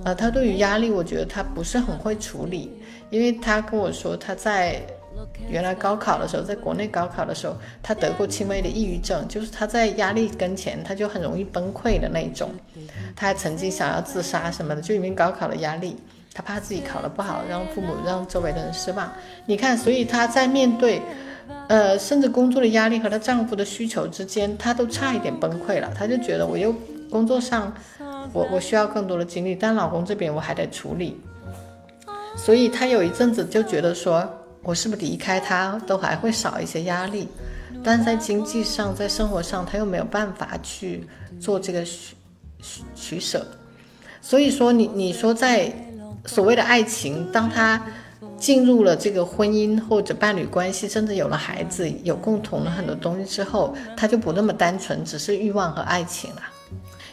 [0.04, 2.70] 呃，他对于压力，我觉得他不是很会处理。
[3.10, 4.80] 因为他跟我说，他在
[5.48, 12.50] 原来高考的时候，在国内高考的时候，他得过轻微的抑郁症，就是他在压力跟前，他就很容易崩溃的那种。
[13.14, 15.96] 他还曾经想要自杀什么的，就因为高考的压力。
[16.34, 19.10] 她怕自己考得不好，让父母、让周围的人失望。
[19.46, 21.00] 你看，所以她在面对，
[21.66, 25.90] 呃，甚至工作的压力和她丈夫的需求之间，她都差一点崩溃了。
[25.94, 26.74] 她就觉得，我又
[27.10, 27.72] 工作上，
[28.34, 31.18] 我我需要更多的精力，但老公这边我还得处理。
[32.36, 34.28] 所以她有一阵子就觉得说，
[34.66, 37.28] 我是不是离开他都还会少一些压力？
[37.84, 41.06] 但在经济上，在生活上，他又没有办法去
[41.40, 42.16] 做这个取
[42.60, 43.46] 取取舍。
[44.20, 45.72] 所以说，你你说在。
[46.24, 47.80] 所谓的爱情，当他
[48.36, 56.42] 进入了这个婚姻或者伴侣关系，甚至有了孩子，有共同的很多东西之后，他就不那么单纯，只是欲望和爱情了。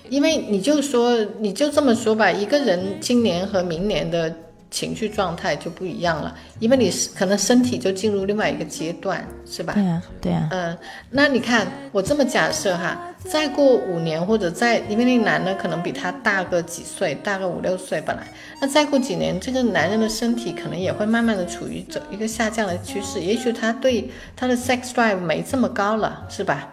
[0.10, 4.36] 因为你就说，你就这么说吧，一个人今年和明年的。
[4.74, 9.74] 情绪状态就不一样了，因为你可能身体就进入另外一个阶段，是吧？
[9.74, 10.48] 对啊，对啊。
[10.50, 10.76] 嗯，
[11.12, 18.24] 那你看我这么假设哈，再过五年或者再，因为那个男的可能比他大个几岁，大个五六岁本来，
[18.60, 26.68] 那再过几年，这个男人的身体可能也会慢慢的处于走一个下降的趋势，也许他对他的 sex drive 没这么高了，是吧？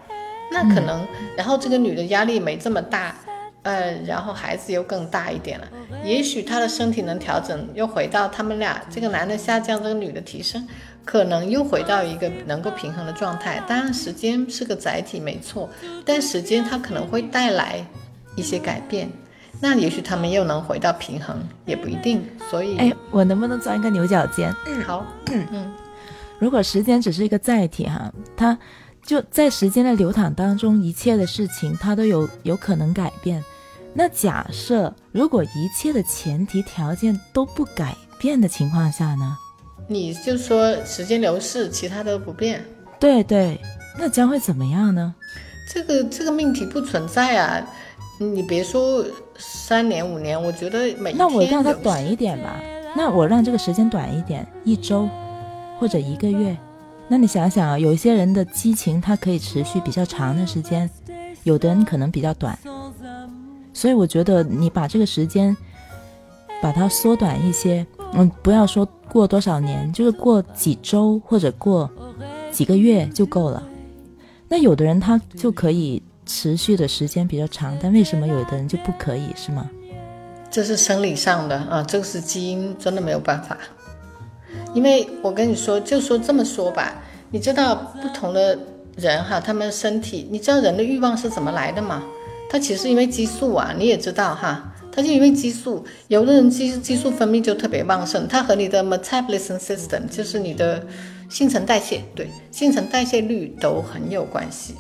[0.51, 3.15] 那可能，然后这个女的压力没这么大。
[3.63, 5.69] 呃，然后孩子又更大一点了，
[6.03, 10.67] 也许他的身体能调整，又回到他们俩这个男的下降，这个女的提升，
[11.05, 13.63] 可能又回到一个能够平衡的状态。
[13.69, 15.69] 当然，时间是个载体，没错，
[16.07, 17.85] 但时间它可能会带来
[18.35, 19.11] 一些改变，
[19.61, 22.25] 那也许他们又能回到平衡，也不一定。
[22.51, 24.51] 所以，哎，我能不能钻一个牛角尖？
[24.87, 25.71] 好，嗯，
[26.39, 28.59] 如果时间只是一个载体哈，它。
[29.05, 33.43] 就在时间的流淌当中，一切的事情它都有有可能改变。
[33.93, 39.37] 那假设如果一切的前提条件都不改变的情况下呢？
[39.89, 42.65] 你就说时间流逝，其他都不变。
[43.01, 43.61] 对对，
[43.99, 45.13] 那将会怎么样呢？
[45.73, 47.67] 这个这个命题不存在啊！
[48.19, 49.05] 你别说
[49.39, 52.61] 三年五年，我觉得每那我让它短一点吧。
[52.97, 55.09] 那我让这个时间短一点，一周
[55.79, 56.57] 或者一个月。
[57.13, 60.89] 那你想想啊，有一些人的激情，它可以持续比较长的时间，
[61.43, 62.57] 有的人可能比较短。
[63.75, 65.57] 所以我觉得你把这个时间
[66.63, 71.91] 把它缩短一些，嗯，不要说过多少年，就是过几周或者过
[72.53, 73.61] 几个月就够了。
[74.49, 79.69] 那有的人他就可以持续的时间比较长，但为什么有的人就不可以，是吗？
[80.49, 83.59] 这是生理上的啊，这个是基因，真的没有办法。
[84.75, 88.59] 因为我跟你说，就说这么说吧，你知道不同的
[88.97, 92.03] 人哈，他们身体，你知道人的欲望是怎么来的吗？
[92.49, 100.85] 他其实因为激素啊，你也知道哈，他就因为激素，有的人激激素分泌就特别旺盛，它和你的 metabolism system，就是你的
[101.29, 104.75] 新陈代谢，对，新陈代谢率都很有关系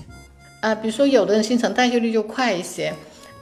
[0.60, 0.74] 啊。
[0.74, 2.92] 比如说有的人新陈代谢率就快一些，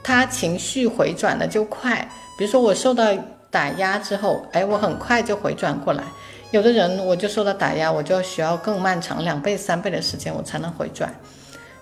[0.03, 2.07] 他情绪回转的就快。
[2.37, 3.05] 比如说我受到
[3.49, 6.03] 打压之后，哎，我很快就回转过来。
[6.51, 11.13] 有的人我就受到打压，我就需要更漫长两倍三倍的时间，我才能回转。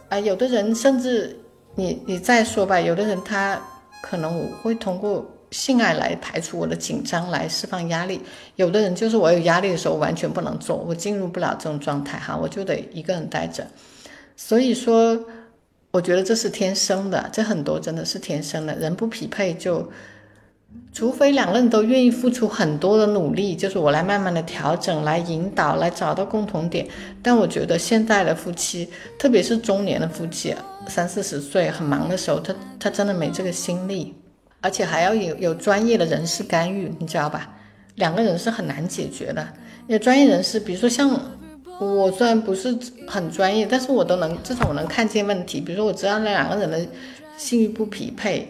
[0.10, 1.38] 啊，有的人甚至
[1.76, 3.62] 你你再说吧，有的人他
[4.02, 8.22] 可能我会通过性爱来排除我的紧张，来释放压力。
[8.58, 13.66] 有的人就是我有压力的时候完全不能做，我进入不了这种状态哈，我就得一个人待着。
[14.36, 15.18] 所以说，
[15.92, 19.90] 我觉得这是天生的，这很多真的是天生的，人不匹配就。
[20.94, 26.88] 除非两个人都愿意付出很多的努力，就是我来慢慢的调整，来引导，来找到共同点。
[27.22, 30.56] 但我觉得现在的夫妻，特别是中年的夫妻，
[30.88, 34.16] 三四十岁很忙的时候，他他真的没这个心力，
[34.60, 37.48] 而且还要有有专业的人士干预，你知道吧？
[37.94, 39.48] 两个人是很难解决的。
[39.86, 41.08] 有专业人士，比如说像
[41.80, 42.76] 我，虽然不是
[43.08, 45.62] 很专业，但是我都能至少我能看见问题。
[45.62, 46.84] 比如说我知道那两个人的
[47.38, 48.50] 性欲不匹配。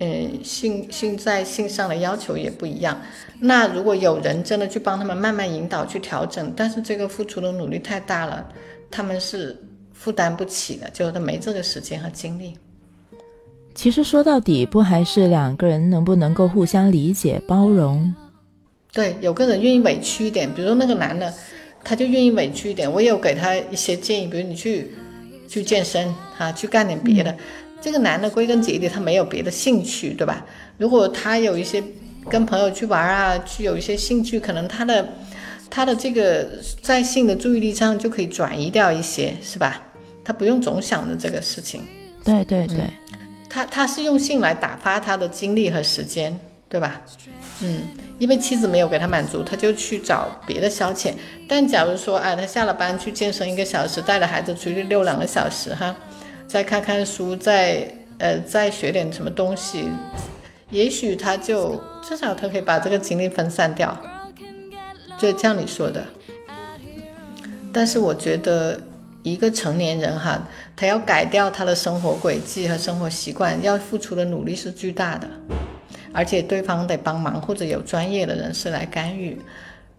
[0.00, 3.00] 嗯，性性在性上的要求也不一样。
[3.40, 8.48] 那如果有人真的去帮他们慢慢引导去调整，但是这个付出的努力太大了，
[8.90, 9.56] 他们是
[9.92, 12.56] 负担不起的，就是他没这个时间和精力。
[13.74, 18.14] 其实说到底，不还是两个人能不能够互相理解、包容？
[18.92, 21.32] 对，有个人愿意委屈一点，比如说那个男的，
[21.82, 22.90] 他就愿意委屈一点。
[22.90, 24.92] 我有给他一些建议，比如你去
[25.48, 27.36] 去健身啊，去干点别的。
[27.80, 30.44] 这个男的归根结底他没有别的兴趣，对吧？
[30.76, 31.82] 如果他有一些
[32.28, 35.08] 跟朋友去玩啊，去有一些兴趣，可能他的
[35.70, 36.46] 他的这个
[36.82, 39.80] 在性的注意力上就可以转移掉一些，是吧？
[40.24, 41.82] 他不用总想着这个事情。
[42.24, 42.80] 对对对，
[43.48, 46.38] 他他是用性来打发他的精力和时间，
[46.68, 47.00] 对吧？
[47.62, 47.82] 嗯，
[48.18, 51.14] 因为妻子没有给他满足，他就去找别的消遣。
[51.48, 55.94] 但假如说，哎，他下了班去健身一个小时，带着孩子出去溜两个小时，哈。
[56.48, 59.88] 再看看书，再呃再学点什么东西，
[60.70, 63.96] 也许他就至少他可以把这个精力分散掉，
[65.18, 66.02] 就像你说的。
[67.70, 68.80] 但是我觉得
[69.22, 70.42] 一个成年人哈，
[70.74, 75.28] 他要改掉他的生活轨迹和生活习惯，要付出的努力是巨大的，
[76.14, 79.38] 而且对方得帮忙或者有专业的人士来干预。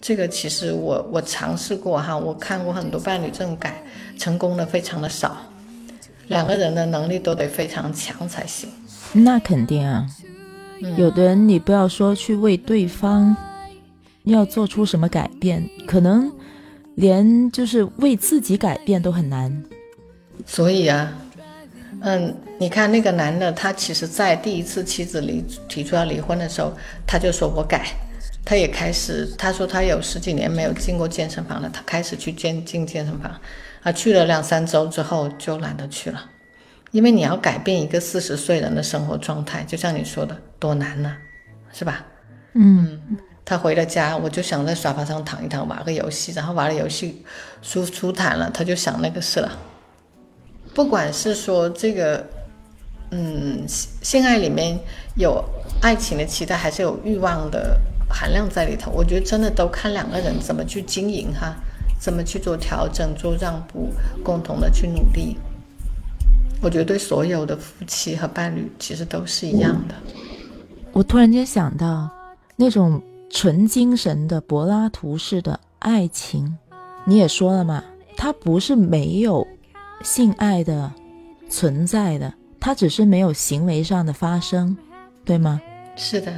[0.02, 3.84] 这个其实我我尝试过哈，我看过很多伴侣这种改，
[4.18, 5.38] 成功的非常的少。
[6.30, 8.70] 两个人的能力都得非常强才行，
[9.14, 10.08] 那肯定啊。
[10.96, 13.36] 有的人你不要说去为对方
[14.24, 16.32] 要做出什么改变，可能
[16.96, 19.64] 连就是为自己改变都很难。
[20.46, 21.12] 所以啊，
[22.02, 26.72] 嗯，你看那个男的，他其实在第一次妻子离提出要离婚的时候，
[27.06, 27.88] 他就说我改，
[28.46, 33.36] 他也开始他说他有十几年没有进过健身房了，他开始去健进健身房。
[33.84, 36.30] 啊，去了两三周之后就懒得去了，
[36.92, 41.16] 因为你要改变一个四十岁人的生活状态，就像你说的，多难呢，
[41.72, 42.06] 是吧？
[42.54, 43.00] 嗯，
[43.46, 47.24] 他回了家，我就想在沙发上躺一躺，玩个游戏，然后玩了游戏
[47.62, 49.52] 舒舒坦了，他就想那个事了。
[50.74, 52.26] 不管是说这个
[53.12, 54.78] 嗯，性爱里面
[55.16, 55.44] 有
[55.82, 58.92] 爱情的期待，还是有欲望的含量在里头？
[58.92, 61.56] 我觉得真的都看两个人怎么去经营哈，
[62.00, 63.90] 怎么去做调整、做让步，
[64.24, 65.36] 共同的去努力。
[66.62, 69.96] 我觉得对所有的夫妻和伴侣其实都是一样的。
[70.92, 72.10] 我突然间想到，
[72.56, 76.58] 那种纯精神的柏拉图式的爱情，
[77.06, 77.84] 你也说了嘛，
[78.18, 79.46] 它不是没有
[80.02, 80.92] 性爱的
[81.50, 84.76] 存在的，它只是没有行为上的发生，
[85.24, 85.62] 对吗？
[85.96, 86.34] 是的。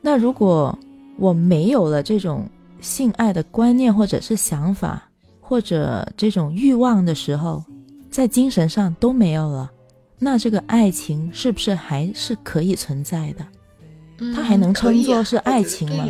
[0.00, 0.76] 那如果
[1.16, 2.46] 我没有了这种
[2.84, 5.02] 性爱的观念，或者是想法，
[5.40, 7.64] 或者这种欲望的时候，
[8.10, 9.70] 在精神上都没有了，
[10.18, 13.44] 那这个爱情是不是还是可以存在的？
[14.34, 16.06] 它还能称作是爱情吗？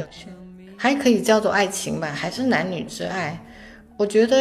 [0.76, 3.40] 还可以叫做爱情吧，还是男女之爱？
[3.96, 4.36] 我觉得，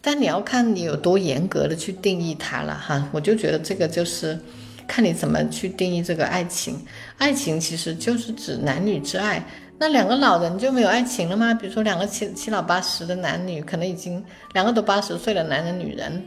[0.00, 3.08] 但你要看你有多严格的去定义它了哈。
[3.10, 4.38] 我就觉得这个就是
[4.86, 6.78] 看你怎么去定义这个爱情。
[7.16, 9.44] 爱情其实就是指男女之爱。
[9.78, 11.52] 那两个老人就没有爱情了吗？
[11.54, 16.22] 比如说两个七七老八十的男女，可能已经两个都八十岁的男人女人。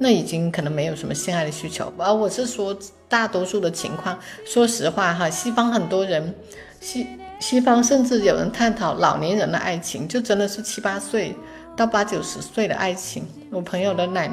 [0.00, 2.72] 那已经可能没有什么性爱的需求，而我是说
[3.08, 4.16] 大多数的情况。
[4.46, 6.32] 说实话哈，西方很多人，
[6.80, 7.04] 西
[7.40, 11.34] 西方甚至有人探讨老年人的爱情，就真的是七八岁
[11.76, 13.26] 到八九十岁的爱情。
[13.50, 14.30] 我朋友的奶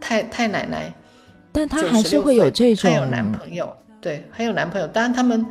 [0.00, 0.90] 太太奶奶，
[1.52, 3.70] 但她还是会有这种，还有男朋友，
[4.00, 4.86] 对，还有男朋友。
[4.86, 5.44] 当然他们，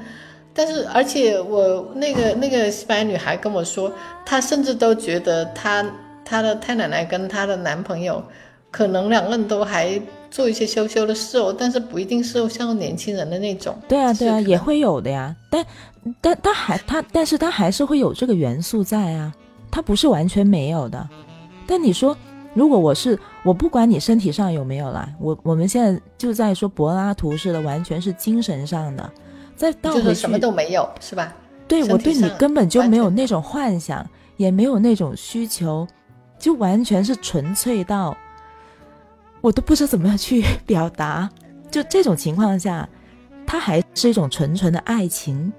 [0.55, 3.91] 但是而且我那个那个西班牙女孩跟我说，
[4.25, 5.85] 她甚至都觉得她
[6.23, 8.23] 她的太奶奶跟她的男朋友。
[8.71, 9.97] 可能两个人都还
[10.29, 13.73] 做一些羞羞的事哦，但是不一定是像年轻人的那种。
[13.87, 15.33] 对啊，对啊，也会有的呀。
[15.49, 15.65] 但
[16.19, 19.33] 但他还他，但是他还是会有这个元素在啊，
[19.71, 21.07] 他不是完全没有的。
[21.65, 22.17] 但你说，
[22.53, 29.09] 如果我是我，不管你身体上有没有啦，我我们现在就在说柏拉图式的，完全是精神上的，
[29.55, 31.33] 再倒回去什么都没有，是吧？
[31.67, 35.87] 对我对你根本就没有那种幻想，也没有那种需求，
[36.37, 38.15] 就完全是纯粹到。
[39.41, 41.29] 我都不知道怎么样去 表达，
[41.71, 42.87] 就这种情况下，
[43.45, 45.51] 它还是一种纯纯的爱情，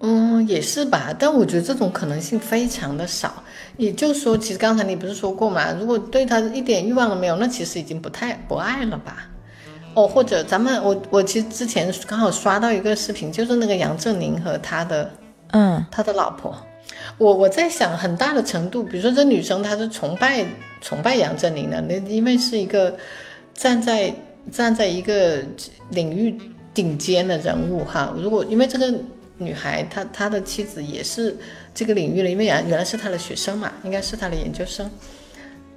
[0.00, 1.14] 嗯，也是吧。
[1.18, 3.42] 但我觉得这种可能性非常的少。
[3.78, 9.28] 也就是说，其实刚才你不是说过嘛，如果对他一点欲望都没有，那其实已经不太不爱了吧？
[9.94, 15.10] 哦，或者咱们我我其实之前刚好刷到一个视频，就是那个杨振宁和他的
[15.52, 16.56] 嗯他的老婆。
[17.18, 20.44] 我我在想，很大的程度，比如说这女生她是崇拜
[20.80, 22.94] 崇拜杨振宁的，那因为是一个
[23.54, 24.12] 站在
[24.50, 25.42] 站在一个
[25.90, 26.38] 领域
[26.74, 28.14] 顶尖的人物哈。
[28.16, 28.92] 如果因为这个
[29.38, 31.36] 女孩她她的妻子也是
[31.74, 34.90] 这个领域的，因为原原来是她的学生嘛，应该是她的研究生。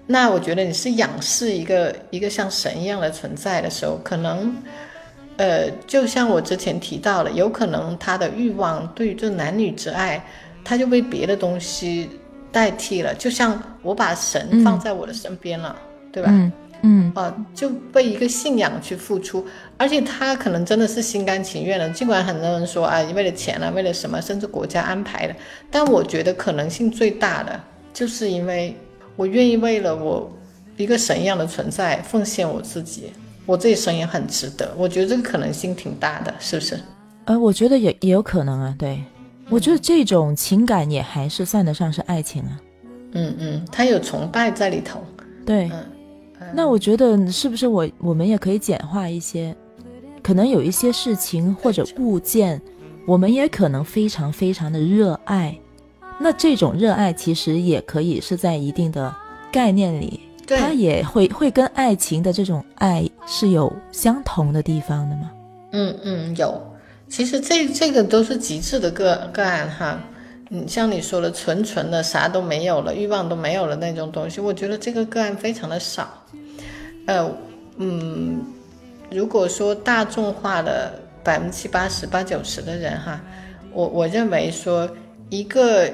[0.07, 4.55] 那我觉得你是仰视一个一个像神一样的存在的时候，可能
[5.37, 10.23] 呃，就像我之前提到了，有可能他的欲望对于这男女之爱。
[10.67, 12.09] 他就被别的东西
[12.51, 15.75] 代替了，就像我把神放在我的身边了，
[16.11, 16.29] 对吧？
[16.31, 16.51] 嗯
[16.81, 19.45] 嗯，啊，就被一个信仰去付出，
[19.77, 21.87] 而且他可能真的是心甘情愿的。
[21.91, 25.35] 尽管很多人说啊，为了钱啊，为了什么，甚至国家安排的，
[25.69, 27.61] 但我觉得可能性最大的，
[27.93, 28.75] 就是因为
[29.15, 30.31] 我愿意为了我
[30.77, 33.11] 一个神一样的存在奉献我自己，
[33.45, 34.73] 我这一生也很值得。
[34.77, 36.79] 我觉得这个可能性挺大的，是不是？
[37.25, 38.99] 呃，我觉得也也有可能啊，对。
[39.47, 42.59] 我觉得这种情感也还是算得上是爱情啊，
[43.11, 44.99] 嗯嗯，他有崇拜在里头，
[45.45, 45.69] 对，
[46.51, 49.55] 那我觉得是不是我我们也可以简化一些，
[50.23, 52.59] 可能有一些事情或者物件，
[53.05, 55.55] 我们也可能非常非常的热爱，
[56.19, 59.13] 那这种热爱其实也可以是在一定的
[59.51, 65.31] 概念里，它也会会跟爱情的这种爱是有相同的地方的吗？
[65.71, 66.61] 嗯嗯，有。
[67.07, 69.99] 其实这这个都是极致的个个案哈，
[70.49, 76.07] 嗯，像你说的纯纯的啥都没有了，欲望都没有了那种东西，我觉得这个个案非常的少。
[77.05, 77.31] 呃，
[77.77, 78.41] 嗯，
[79.11, 83.21] 如果说大众化的百分之七八十八九十的人哈，
[83.71, 84.89] 我我认为说
[85.29, 85.87] 一个，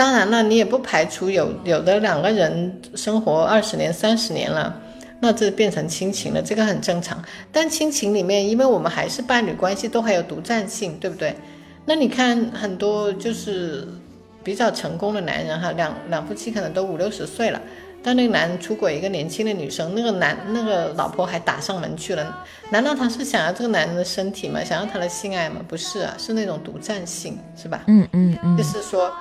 [0.00, 4.74] 当然了，你也不排除有有的两个人生活二十年三十年了。
[5.20, 7.22] 那这变成亲情了，这个很正常。
[7.52, 11.36] 但亲情里面，因为我们还是伴侣关系，都还有独占性，对不对？
[11.84, 13.86] 那你看很多就是
[14.42, 17.60] 比较成功的男人哈，两两夫妻可能都五六十岁了，
[18.02, 24.64] 但那个男人出轨一个年轻的女生，那个男那个老婆还打上门去了，难道他是想要这个男人的身体吗？
[24.64, 25.56] 想要他的性爱吗？
[25.68, 27.82] 不是啊，是那种独占性，是吧？
[27.88, 29.12] 嗯嗯嗯，就是说。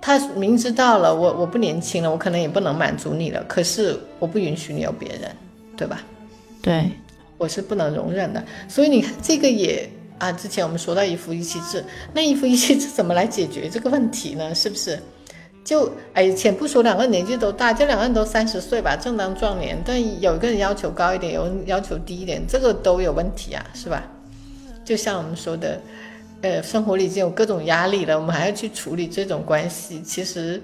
[0.00, 3.42] 他明知道了，我我不年轻了，我可能也不能满足你了。
[3.48, 5.30] 可是我不允许你有别人，
[5.76, 6.02] 对吧？
[6.62, 6.90] 对，
[7.38, 8.44] 我是不能容忍的。
[8.68, 9.88] 所以你看，这个也
[10.18, 14.54] 啊，之前我们说到一夫一妻制，那一夫一妻制怎么来解决这个问题呢？
[14.54, 14.98] 是不是？
[15.64, 24.04] 就哎，且不说两个人年纪都大，就两个人都三十岁吧，正当壮年，但有一个人要求高一点，有人要求低一点，这个都有问题啊，是吧？
[24.84, 25.80] 就像我们说的，
[26.42, 30.62] 呃，生活里已经有各种压力了，我们还要去处理这种关系，其实。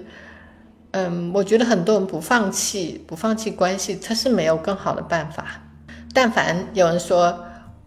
[0.95, 5.59] 嗯，我觉得很多人不放弃，不放弃关系，他是没有更好的办法。
[6.13, 7.35] 但凡有人说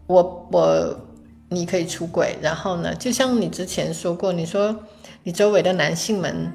[0.09, 1.01] 我我
[1.49, 4.77] 你可以出轨，然后呢，就像你之前说过，你说
[5.23, 6.53] 你周围的男性们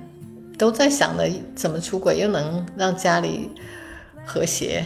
[0.57, 1.25] 都在想着
[1.55, 3.49] 怎么出轨，又能让家里
[4.25, 4.85] 和谐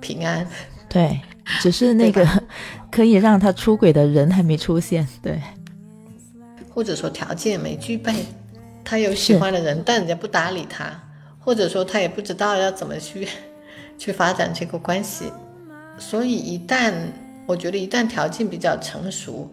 [0.00, 0.48] 平安。
[0.88, 1.20] 对，
[1.60, 2.26] 只是那个
[2.90, 5.38] 可以让他出轨的人还没出现，对，
[6.72, 8.12] 或者说条件没具备。
[8.84, 10.92] 他有喜欢的人，但人家不搭理他，
[11.38, 13.28] 或者说他也不知道要怎么去
[13.96, 15.32] 去发展这个关系，
[15.98, 16.92] 所以一旦
[17.46, 19.50] 我觉得一旦条件比较成熟，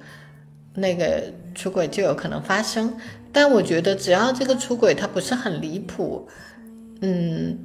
[0.73, 2.91] 那个出轨就有可能发生。
[3.31, 6.27] 但我觉得只要这个出轨他不是很离谱，
[7.01, 7.55] 嗯，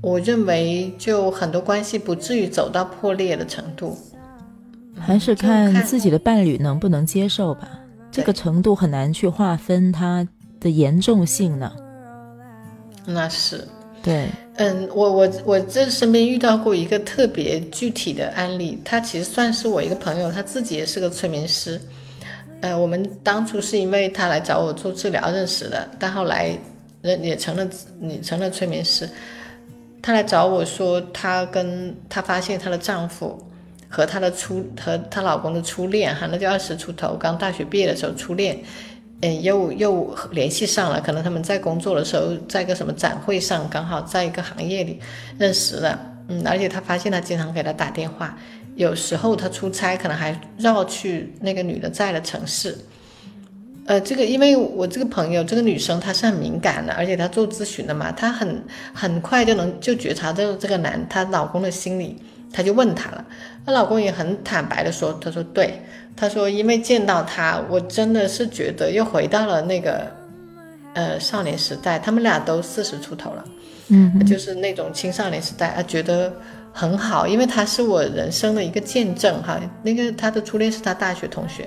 [0.00, 3.98] 我认为就很多关系不至于走到破裂的程度。
[4.98, 7.79] 还是看自己的伴侣能不能接受吧，
[8.10, 10.26] 这个程度很难去划分它。
[10.60, 11.72] 的严重性呢？
[13.06, 13.66] 那是
[14.02, 21.80] 对，嗯，我我我这身边遇到过一个特别具体的案例，他其实算是我一个朋友，他自己也是个催眠师。
[22.60, 26.54] 呃，我们当初是因为他来找我做治疗认识的，但后来
[27.00, 27.66] 人也成了
[27.98, 29.08] 你成了催眠师。
[30.02, 33.42] 他来找我说，他跟他发现她的丈夫
[33.90, 38.58] 和她的初和她老公的初恋，哈，那就二十出头，刚大学毕业的时候初恋。
[39.22, 44.98] 嗯，又又联系上了，可能他们在工作的时候，在一个什么展会上，刚好在一个行业里
[45.36, 46.00] 认识了。
[46.28, 48.34] 嗯，而且他发现他经常给他打电话，
[48.76, 52.74] 有时候他出差可能还绕去那个女的在的城市。
[53.84, 58.64] 呃，这个因为我这个朋友，这个女生她是很敏感的，而且她做咨询的嘛，她很
[58.94, 62.16] 很快就能就觉察到这个男她老公的心理，
[62.52, 63.24] 她就问他了，
[63.64, 65.82] 她老公也很坦白的说，他说对。
[66.16, 70.06] 他说：“因为见到他，我真的是觉得又回到了那个，
[70.92, 71.98] 呃，少年时代。
[71.98, 73.44] 他们俩都四十出头了，
[73.88, 76.30] 嗯，就是那种青少年时代啊，觉得
[76.74, 77.26] 很好。
[77.26, 79.58] 因为他是我人生的一个见证哈。
[79.82, 81.66] 那个他的初恋是他大学同学。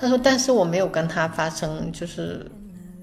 [0.00, 2.46] 他说，但是我没有跟他发生就是，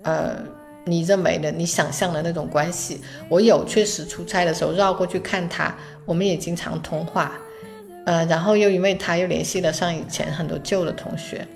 [0.02, 0.38] 呃，
[0.86, 3.02] 你认为的、你想象的那种关系。
[3.30, 5.76] 我有确实出差的时候绕过去看他，
[6.06, 7.32] 我们也经常通话。”
[8.06, 11.48] 呃，然后又因为他又联系了上以前很多旧的同学，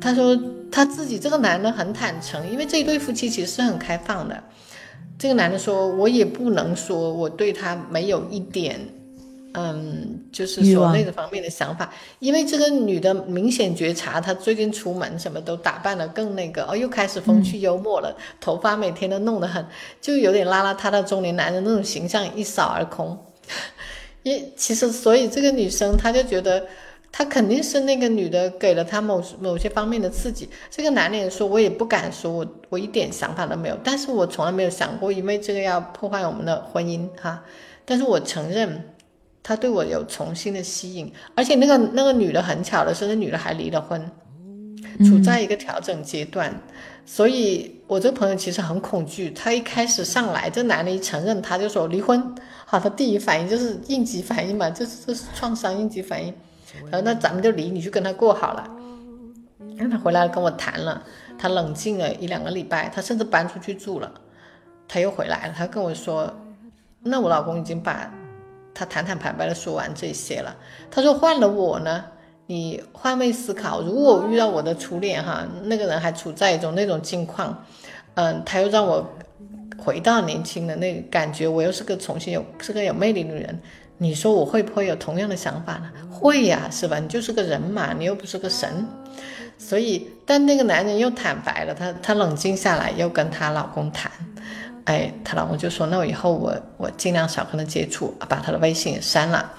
[0.00, 0.34] 他说
[0.70, 4.42] 他自己这个男的很坦诚，因为这一对夫妻其实是很开放的。
[5.18, 8.80] 这个男的说，我也不能说我对他没有一点，
[9.54, 19.64] 嗯，就是说那个方面的想法，因为这个女的明显觉察她最近出门什么都打扮的更那个，哦，又开始风趣幽默了，头发每天都弄得很，
[20.00, 23.18] 就有点邋邋遢遢中年男人那种形象一扫而空。
[24.22, 26.64] 因其实，所以这个女生她就觉得，
[27.10, 30.48] 她肯定是那个女的给了她某某些方面的刺激。
[30.70, 33.76] 这个男的也说，我也不敢说，我我一点想法都没有。
[33.82, 37.42] 但是我从来没有想过，因为这个要破坏我们的婚姻哈。
[37.84, 38.91] 但是我承认，
[39.42, 41.12] 他对我有重新的吸引。
[41.34, 44.00] 而且那个那个女的很巧的是，那女的还离了婚，
[45.04, 46.54] 处在一个调整阶段。
[47.04, 49.30] 所以我这个朋友其实很恐惧。
[49.32, 52.22] 他一开始上来，这男的一承认，他就说离婚。
[52.64, 56.32] 好，他第一反应就是应激反应嘛，就是这是创伤应激反应。
[56.90, 58.70] 然后那咱们就离，你去跟他过好了。
[59.76, 61.02] 让他回来跟我谈了，
[61.36, 64.12] 他冷静了一两个礼拜，他甚至搬出去住了。
[64.86, 66.32] 他又回来了，他跟我说，
[67.02, 68.08] 那我老公已经把
[68.74, 70.56] 他坦坦白白的说完这些了。
[70.90, 72.04] 他说换了我呢，
[72.46, 77.64] 你换位思考，如果我遇到我的初恋哈，那个人还处在一种那种境况，
[78.14, 79.10] 嗯，他又让我。
[79.78, 83.58] 回到年轻的那个感觉，我又是个重新有是个有魅力的人，
[83.98, 85.90] 你说我会不会有同样的想法呢？
[86.08, 87.00] 会呀，是吧？
[87.00, 88.86] 你就是个人嘛，你又不是个神，
[89.58, 94.12] 所以，但那个男人又坦白了，他他冷静下来，又跟她老公谈，
[94.84, 99.50] 哎，她老公就说，那我以后我我尽量少跟他接触，把他的微信删了，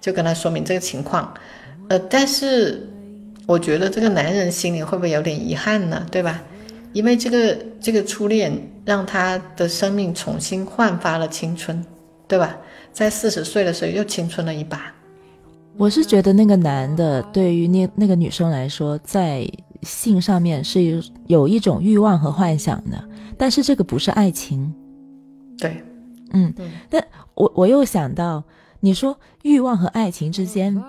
[0.00, 1.32] 就跟他说明这个情况，
[1.88, 2.88] 呃，但是
[3.46, 6.06] 我觉得这个男人心里会不会有点遗憾呢？
[6.10, 6.42] 对吧？
[6.92, 8.52] 因为这个这个初恋
[8.84, 11.84] 让他的生命重新焕发了青春，
[12.28, 12.56] 对吧？
[12.92, 14.92] 在四十岁的时候又青春了一把。
[15.78, 19.48] 我是觉得那个男的对于那那个女生来说，在
[19.82, 23.02] 性上面是有一种欲望和幻想的，
[23.42, 24.72] 但是这个不是爱情。
[25.58, 25.82] 对，
[26.30, 26.54] 嗯，
[26.88, 28.44] 但我我又想到
[28.78, 30.80] 你说欲望和爱情之间，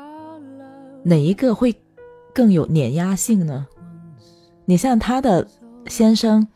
[1.01, 1.75] 哪一个会
[2.31, 3.65] 更有碾压性呢？
[4.65, 5.47] 你像他的
[5.87, 6.47] 先生，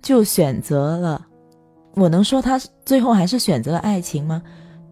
[0.00, 1.26] 就选择了，
[1.96, 4.40] 我能说他最后还是选择了爱情吗？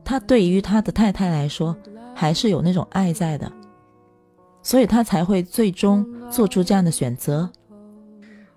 [0.04, 1.76] 他对于他的太太来说，
[2.16, 3.48] 还是有那种爱在的，
[4.64, 7.48] 所以他才会最终做出这样的选择。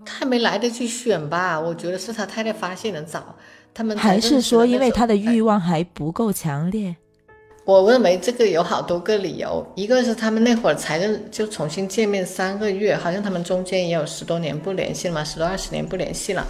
[0.05, 1.59] 他还没来得及选吧？
[1.59, 3.35] 我觉得是他太太发现的早，
[3.73, 5.55] 他们还是说因为他的欲望？
[5.57, 6.95] 望还不够强烈？
[7.63, 16.45] 我认为这个有好多个理由，一个是他们那会儿才认就重新见面三个月，好像他们中间也有十多年不联系了嘛，十多二十年不联系了。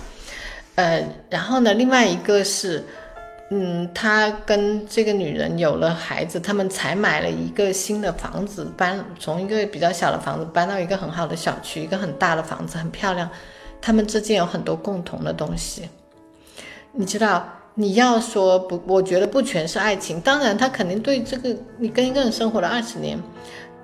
[0.76, 2.82] 呃，然后呢，另外一个是，
[3.54, 13.30] 嗯，他跟这个女人有了孩子，他们才买了一个新的房子，搬从一个比较小的房子搬到一个很好的小区，一个很大的房子，很漂亮。
[13.82, 15.88] 他们之间有很多共同的东西，
[16.93, 17.47] 你知道。
[17.74, 20.20] 你要说不，我觉得不全是爱情。
[20.20, 23.18] 当然，他肯定对这个你跟一个人生活了二十年，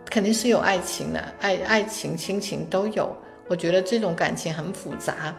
[0.09, 3.15] 肯定是有爱情的，爱爱情、亲情都有。
[3.47, 5.33] 我觉得这种感情很复杂。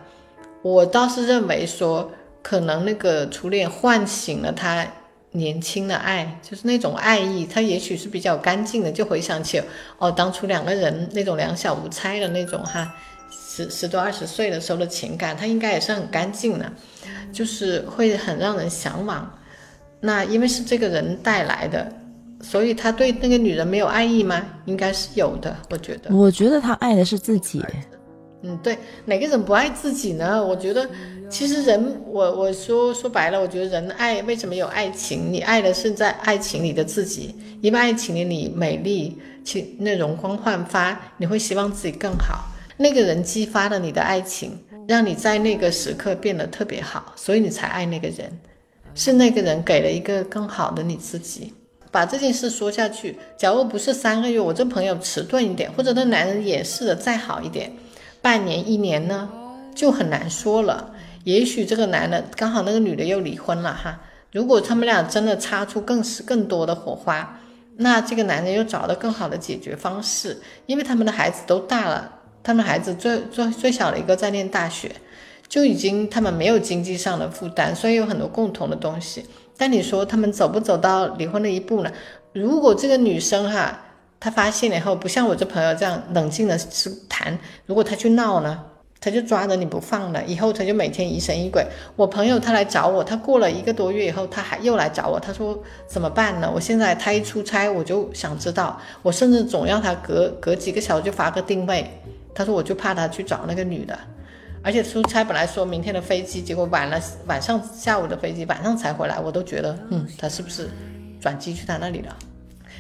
[0.63, 2.11] 我倒是认为说，
[2.49, 4.87] 可能那个初恋唤醒了他
[5.33, 9.63] 年轻的爱，就是那种爱意，他也许是比较干净的，就回想起
[9.99, 12.91] 哦，当初两个人那种两小无猜的那种哈，
[13.31, 16.73] 十十多二十岁的时候的情感，他应该也是很干净的。
[17.31, 19.31] 就是会很让人向往，
[20.01, 21.87] 那因为是这个人带来的，
[22.41, 24.43] 所以他对那个女人没有爱意吗？
[24.65, 26.11] 应该是有的，我觉得。
[26.17, 27.63] 我觉得他爱的是自己。
[28.43, 30.45] 嗯，对，哪个人不爱自己呢？
[30.45, 30.89] 我觉得，
[31.29, 35.33] 其实人，我我说说白了，我觉得人爱为什么有爱情？
[35.33, 42.45] 你爱的是在爱情里的自己，因为爱情里你美丽，其那容光焕发，你会希望自己更好。
[42.77, 44.59] 那个人激发了你的爱情。
[44.89, 48.41] 让你在那个时刻变得特别好，所以你才爱那个人，
[48.95, 51.53] 是那个人给了一个更好的你自己。
[51.91, 57.71] 把这件事说下去，假如不是三个月，我这朋友迟钝一点，或者那男人掩饰的再好一点，
[58.21, 59.29] 半年一年呢，
[59.75, 60.93] 就很难说了。
[61.25, 64.01] 也许这个男的刚好那个女的又离婚了哈，
[64.33, 67.39] 如果他们俩真的擦出更是更多的火花，
[67.77, 72.15] 那这个男人又找到更好的解决方式，因为他们的孩子都大了。
[72.43, 74.91] 他们孩子最最最小的一个在念大学，
[75.49, 79.27] 就已经他们没有经济上的负担，所以有很多共同的东西。
[79.57, 81.93] 但你说他们走不走到离婚的一步呢？
[82.33, 83.79] 如果这个女生哈，
[84.21, 88.65] 他发现了以后，不像我这朋友这样冷静的去谈，如果他去闹呢，
[89.01, 91.65] 他就抓着你不放了，以后他就每天疑神疑鬼。
[91.97, 96.51] 我朋友他来找我，他过了一个多月以后，他还又来找我，他说怎么办呢？
[96.53, 101.89] 我现在他一出差，我就想知道，我甚至总要他隔隔几个小时就发个定位。
[102.35, 103.99] 他说：“我就怕他去找那个女的，
[104.63, 109.19] 而且出差本来说明天的飞机，结果晚了晚上下午的飞机，晚上才回来。
[109.19, 110.71] 我都觉得，嗯，他是不是
[111.21, 112.17] 转机去他那里了？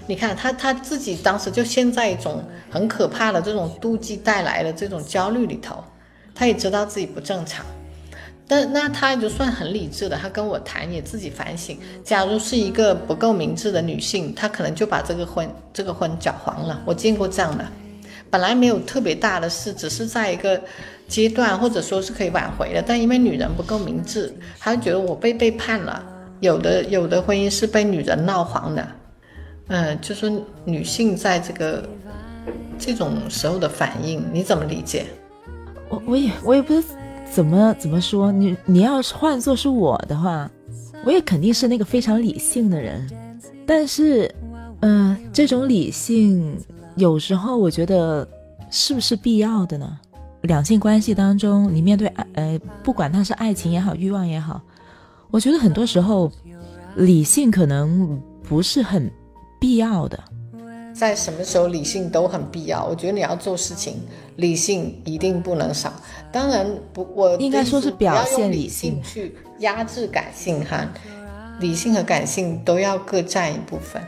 [0.08, 5.84] 你看他他自己当时就陷在一种很可怕的这种妒忌带来的这种焦虑里头。
[6.34, 7.66] 他也知道自己不正常，
[8.46, 11.76] 但那他就算很理智的，他跟我谈也自己反省。
[12.04, 16.80] 假如是一个不够明智的女性，她可能就把这个婚这个婚搅黄了。
[16.84, 17.64] 我见过这样的。”
[18.30, 20.60] 本来没有特别大的事，只是在一个
[21.08, 22.80] 阶段，或者说是可以挽回的。
[22.86, 26.04] 但因为女人不够明智，她觉得我被背叛了。
[26.40, 28.86] 有的有的婚姻是被女人闹黄的，
[29.68, 31.88] 嗯，就是女性在这个
[32.78, 35.06] 这种时候的反应，你怎么理解？
[35.88, 36.84] 我我也我也不知
[37.30, 38.32] 怎么怎么说。
[38.32, 40.50] 你你要是换做是我的话，
[41.04, 43.08] 我也肯定是那个非常理性的人。
[43.66, 44.34] 但是，
[44.80, 46.58] 嗯，这种理性。
[46.96, 48.26] 有时候我觉得
[48.72, 49.98] 是不是必要的呢？
[50.40, 54.60] 两性关系当中，你面对爱，呃，不管它是爱情也好，欲望也好，
[55.30, 56.28] 我觉得很多时候
[56.96, 59.08] 理性可能不是很
[59.58, 60.18] 必要的。
[60.94, 62.84] 在什么时候理性都很必要？
[62.84, 64.00] 我觉得你要做事情，
[64.36, 65.92] 理性一定不能少。
[66.32, 70.88] 当然不，我应该说是表现理性去压制感性哈，
[71.60, 74.02] 理性和感性都要各占一部分，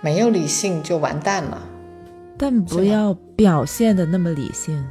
[0.00, 1.60] 没有理性就完蛋了。
[2.38, 4.84] 但不要表现的那么理性，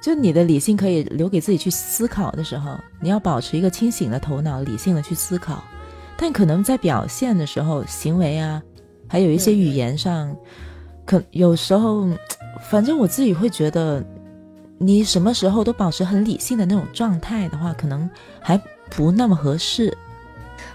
[0.00, 5.64] 就你的理性可以留给自己去思考的时候，你要保持一个清醒的头脑，理性的去思考。
[6.16, 8.62] 但可能在表现的时候，行为啊，
[9.10, 10.34] 还有一些语言上，
[11.04, 12.06] 可有时候，
[12.70, 14.00] 反正我自己会觉得，
[14.78, 18.08] 你什么时候都保持很理性的那种状态的话，可能
[18.40, 18.56] 还
[18.88, 19.92] 不那么合适。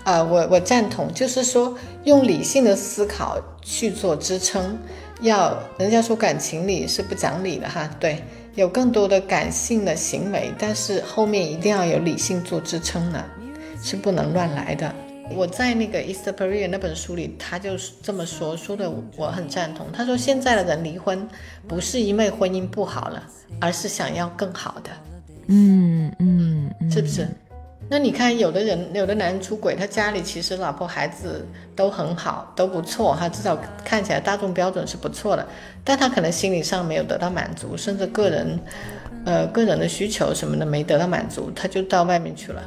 [0.04, 1.74] 啊，我我赞同，就是说
[2.04, 4.78] 用理性的思考去做支撑。
[5.22, 8.22] 要人家说感情里是不讲理的哈，对，
[8.56, 13.24] 有更多的感性的行为，但是后面一定要有理性做支撑的，
[13.82, 14.94] 是不能乱来的。
[15.32, 19.88] 我在那个 East p e r i a 那本书里，他就是这么说，说的我很赞同。
[19.92, 21.28] 他说现在的人离婚
[21.68, 23.24] 不是因为婚姻不好了，
[23.60, 24.92] 而是想要更好的。
[25.48, 27.28] 嗯嗯，是不是？
[27.88, 31.46] 那你看，有的人，有的男人出轨，他家里其实老婆孩子
[31.76, 35.46] 都很好，都不错哈，至少看起来大众标准是不错的，
[35.84, 38.60] 但他可能心理上没有得到满足，甚至个人，
[39.26, 42.64] 呃，个人的需求什么的没得到满足，他就到外面去了。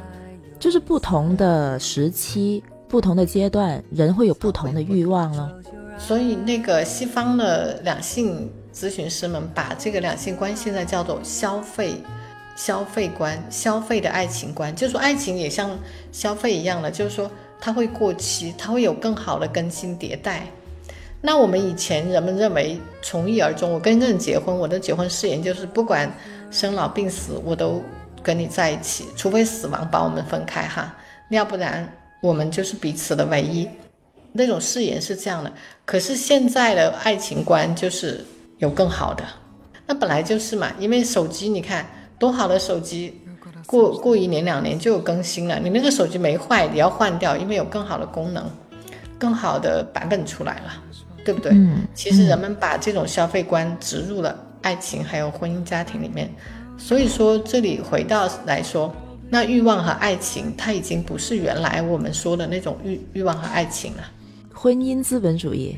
[0.59, 5.51] 就是不同的时期、不同的阶段，人会有不同的欲望了。
[5.97, 11.95] 所以那个西方的两性咨询师们把这个两性观现在叫做消费。
[12.55, 15.71] 消费观，消费的爱情观，就是说爱情也像
[16.11, 20.45] 消费一样的，就是说它会过期，它会有更好的更新迭代。
[21.21, 26.11] 那我们以前人们认为从一而终，我跟人结婚，我的结婚誓言就是不管
[26.51, 27.81] 生老病死，我都
[28.23, 30.95] 跟你在一起，除非死亡把我们分开哈，
[31.29, 31.91] 要不然
[32.21, 33.67] 我们就是彼此的唯一。
[34.31, 35.51] 那种誓言是这样的，
[35.85, 38.25] 可是现在的爱情观就是
[38.59, 39.23] 有更好的，
[39.87, 41.85] 那本来就是嘛，因为手机你看。
[42.19, 43.17] 多好的手机，
[43.65, 45.57] 过过一年两年就有更新了。
[45.57, 48.43] 你那个手机没坏，你要换掉，因为有更好的功能，
[49.17, 50.83] 更好的版本出来了，
[51.23, 51.53] 对不对？
[51.53, 51.87] 嗯。
[51.95, 56.29] 其实人们把这种消费观植入了爱情还有婚姻家庭里面，
[56.79, 58.91] 所以说这里回到来说，
[59.29, 64.03] 那欲望和爱情，它已经不是原来我们说的那种欲欲望和爱情了。
[64.51, 65.77] 婚姻资本主义。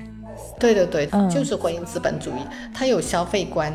[0.59, 2.41] 对对对，就是婚姻资本主义，
[2.73, 3.73] 它有消费观。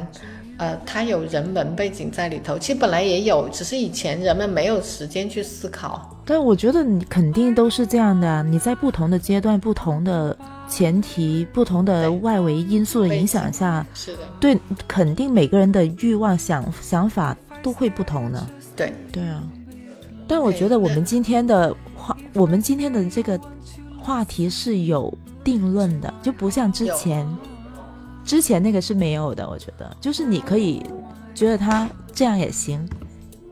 [0.59, 6.19] 呃，它有人文背景在里头，其实本来也有，只是以前人们没有时间去思考。
[6.25, 10.35] 但我觉得你肯定都是这样的，你在不同的阶段、不同的
[10.69, 14.59] 前提、不同的外围因素的影响下，是的，对，
[14.89, 18.47] 肯定每个人的欲望、想想法都会不同的。
[18.75, 19.43] 对，对啊。
[20.29, 23.41] 但我觉得我们今天的话，我们今天的这个
[23.99, 27.27] 话题是有定论的，就不像之前。
[28.25, 29.97] 之前那个是没有的，我觉得。
[30.01, 30.85] 就是你可以
[31.33, 32.85] 觉得他这样也行，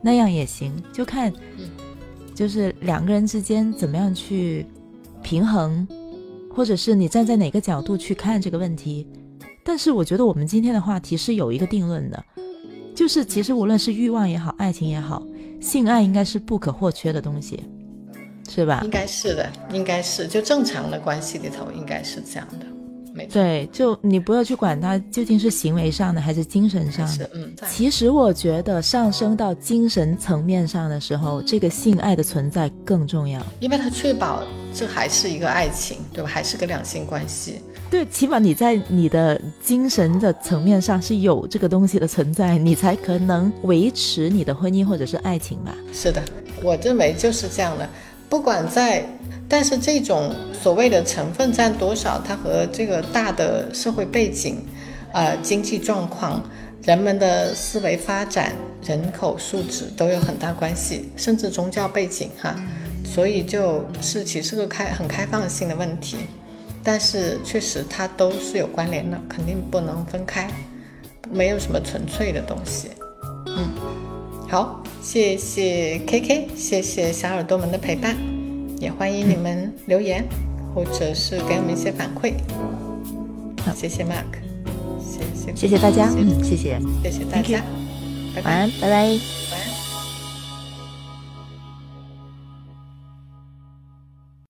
[0.03, 1.33] 那样也行，就看
[2.35, 4.67] 就是两个人之间怎么样去
[5.23, 5.87] 平衡，
[6.55, 9.07] 或者是你站在哪个角度去看这个问题。
[9.64, 12.24] 但是我觉得我们今天的话题是有一个定论的，
[12.94, 15.22] 就是其实无论是欲望也好，爱情也好，
[15.61, 17.64] 性爱应该是不可或缺的东西，
[18.48, 18.82] 是吧？
[18.84, 22.66] 应该是的，应该是就正常的关系里头应该是这样的。
[23.33, 27.31] 对，就你不要去管它究竟是行为上的还是精神上的。
[27.35, 34.43] 嗯，其实我觉得上升到精神层面上的时候，这个性爱的存在更重要，因为它确保
[34.75, 36.29] 这还是一个爱情，对吧？
[36.29, 37.61] 还是个两性关系。
[37.91, 45.73] 对，起码你在你的精神的层面上是有这个东西的存在，你才可能维持你的婚姻或者是爱情吧。
[45.93, 46.21] 是的，
[46.62, 47.89] 我认为就是这样的，
[48.29, 49.07] 不管在。
[49.57, 54.59] 但是这种所谓的成分占多少，它和这个大的社会背景、
[55.12, 56.42] 呃经济状况、
[56.82, 58.52] 人们的思维发展、
[58.84, 62.57] 人口素质都有很大关系，甚至宗教背景哈。
[63.05, 66.16] 所以就是其实是个开很开放性的问题，
[66.82, 70.50] 但是确实它都是有关联的，肯定不能分开，
[71.30, 72.88] 没有什么纯粹的东西。
[73.46, 73.70] 嗯，
[74.50, 78.34] 好，谢谢 K K，谢谢小耳朵们的陪伴。
[78.85, 80.22] 也欢迎你们留言，
[80.74, 82.35] 或者是给我们一些反馈。
[83.64, 84.37] 好，谢谢 Mark，
[85.01, 87.62] 谢谢谢谢大家，嗯，谢谢，谢谢大家，
[88.45, 89.53] 晚安，拜拜。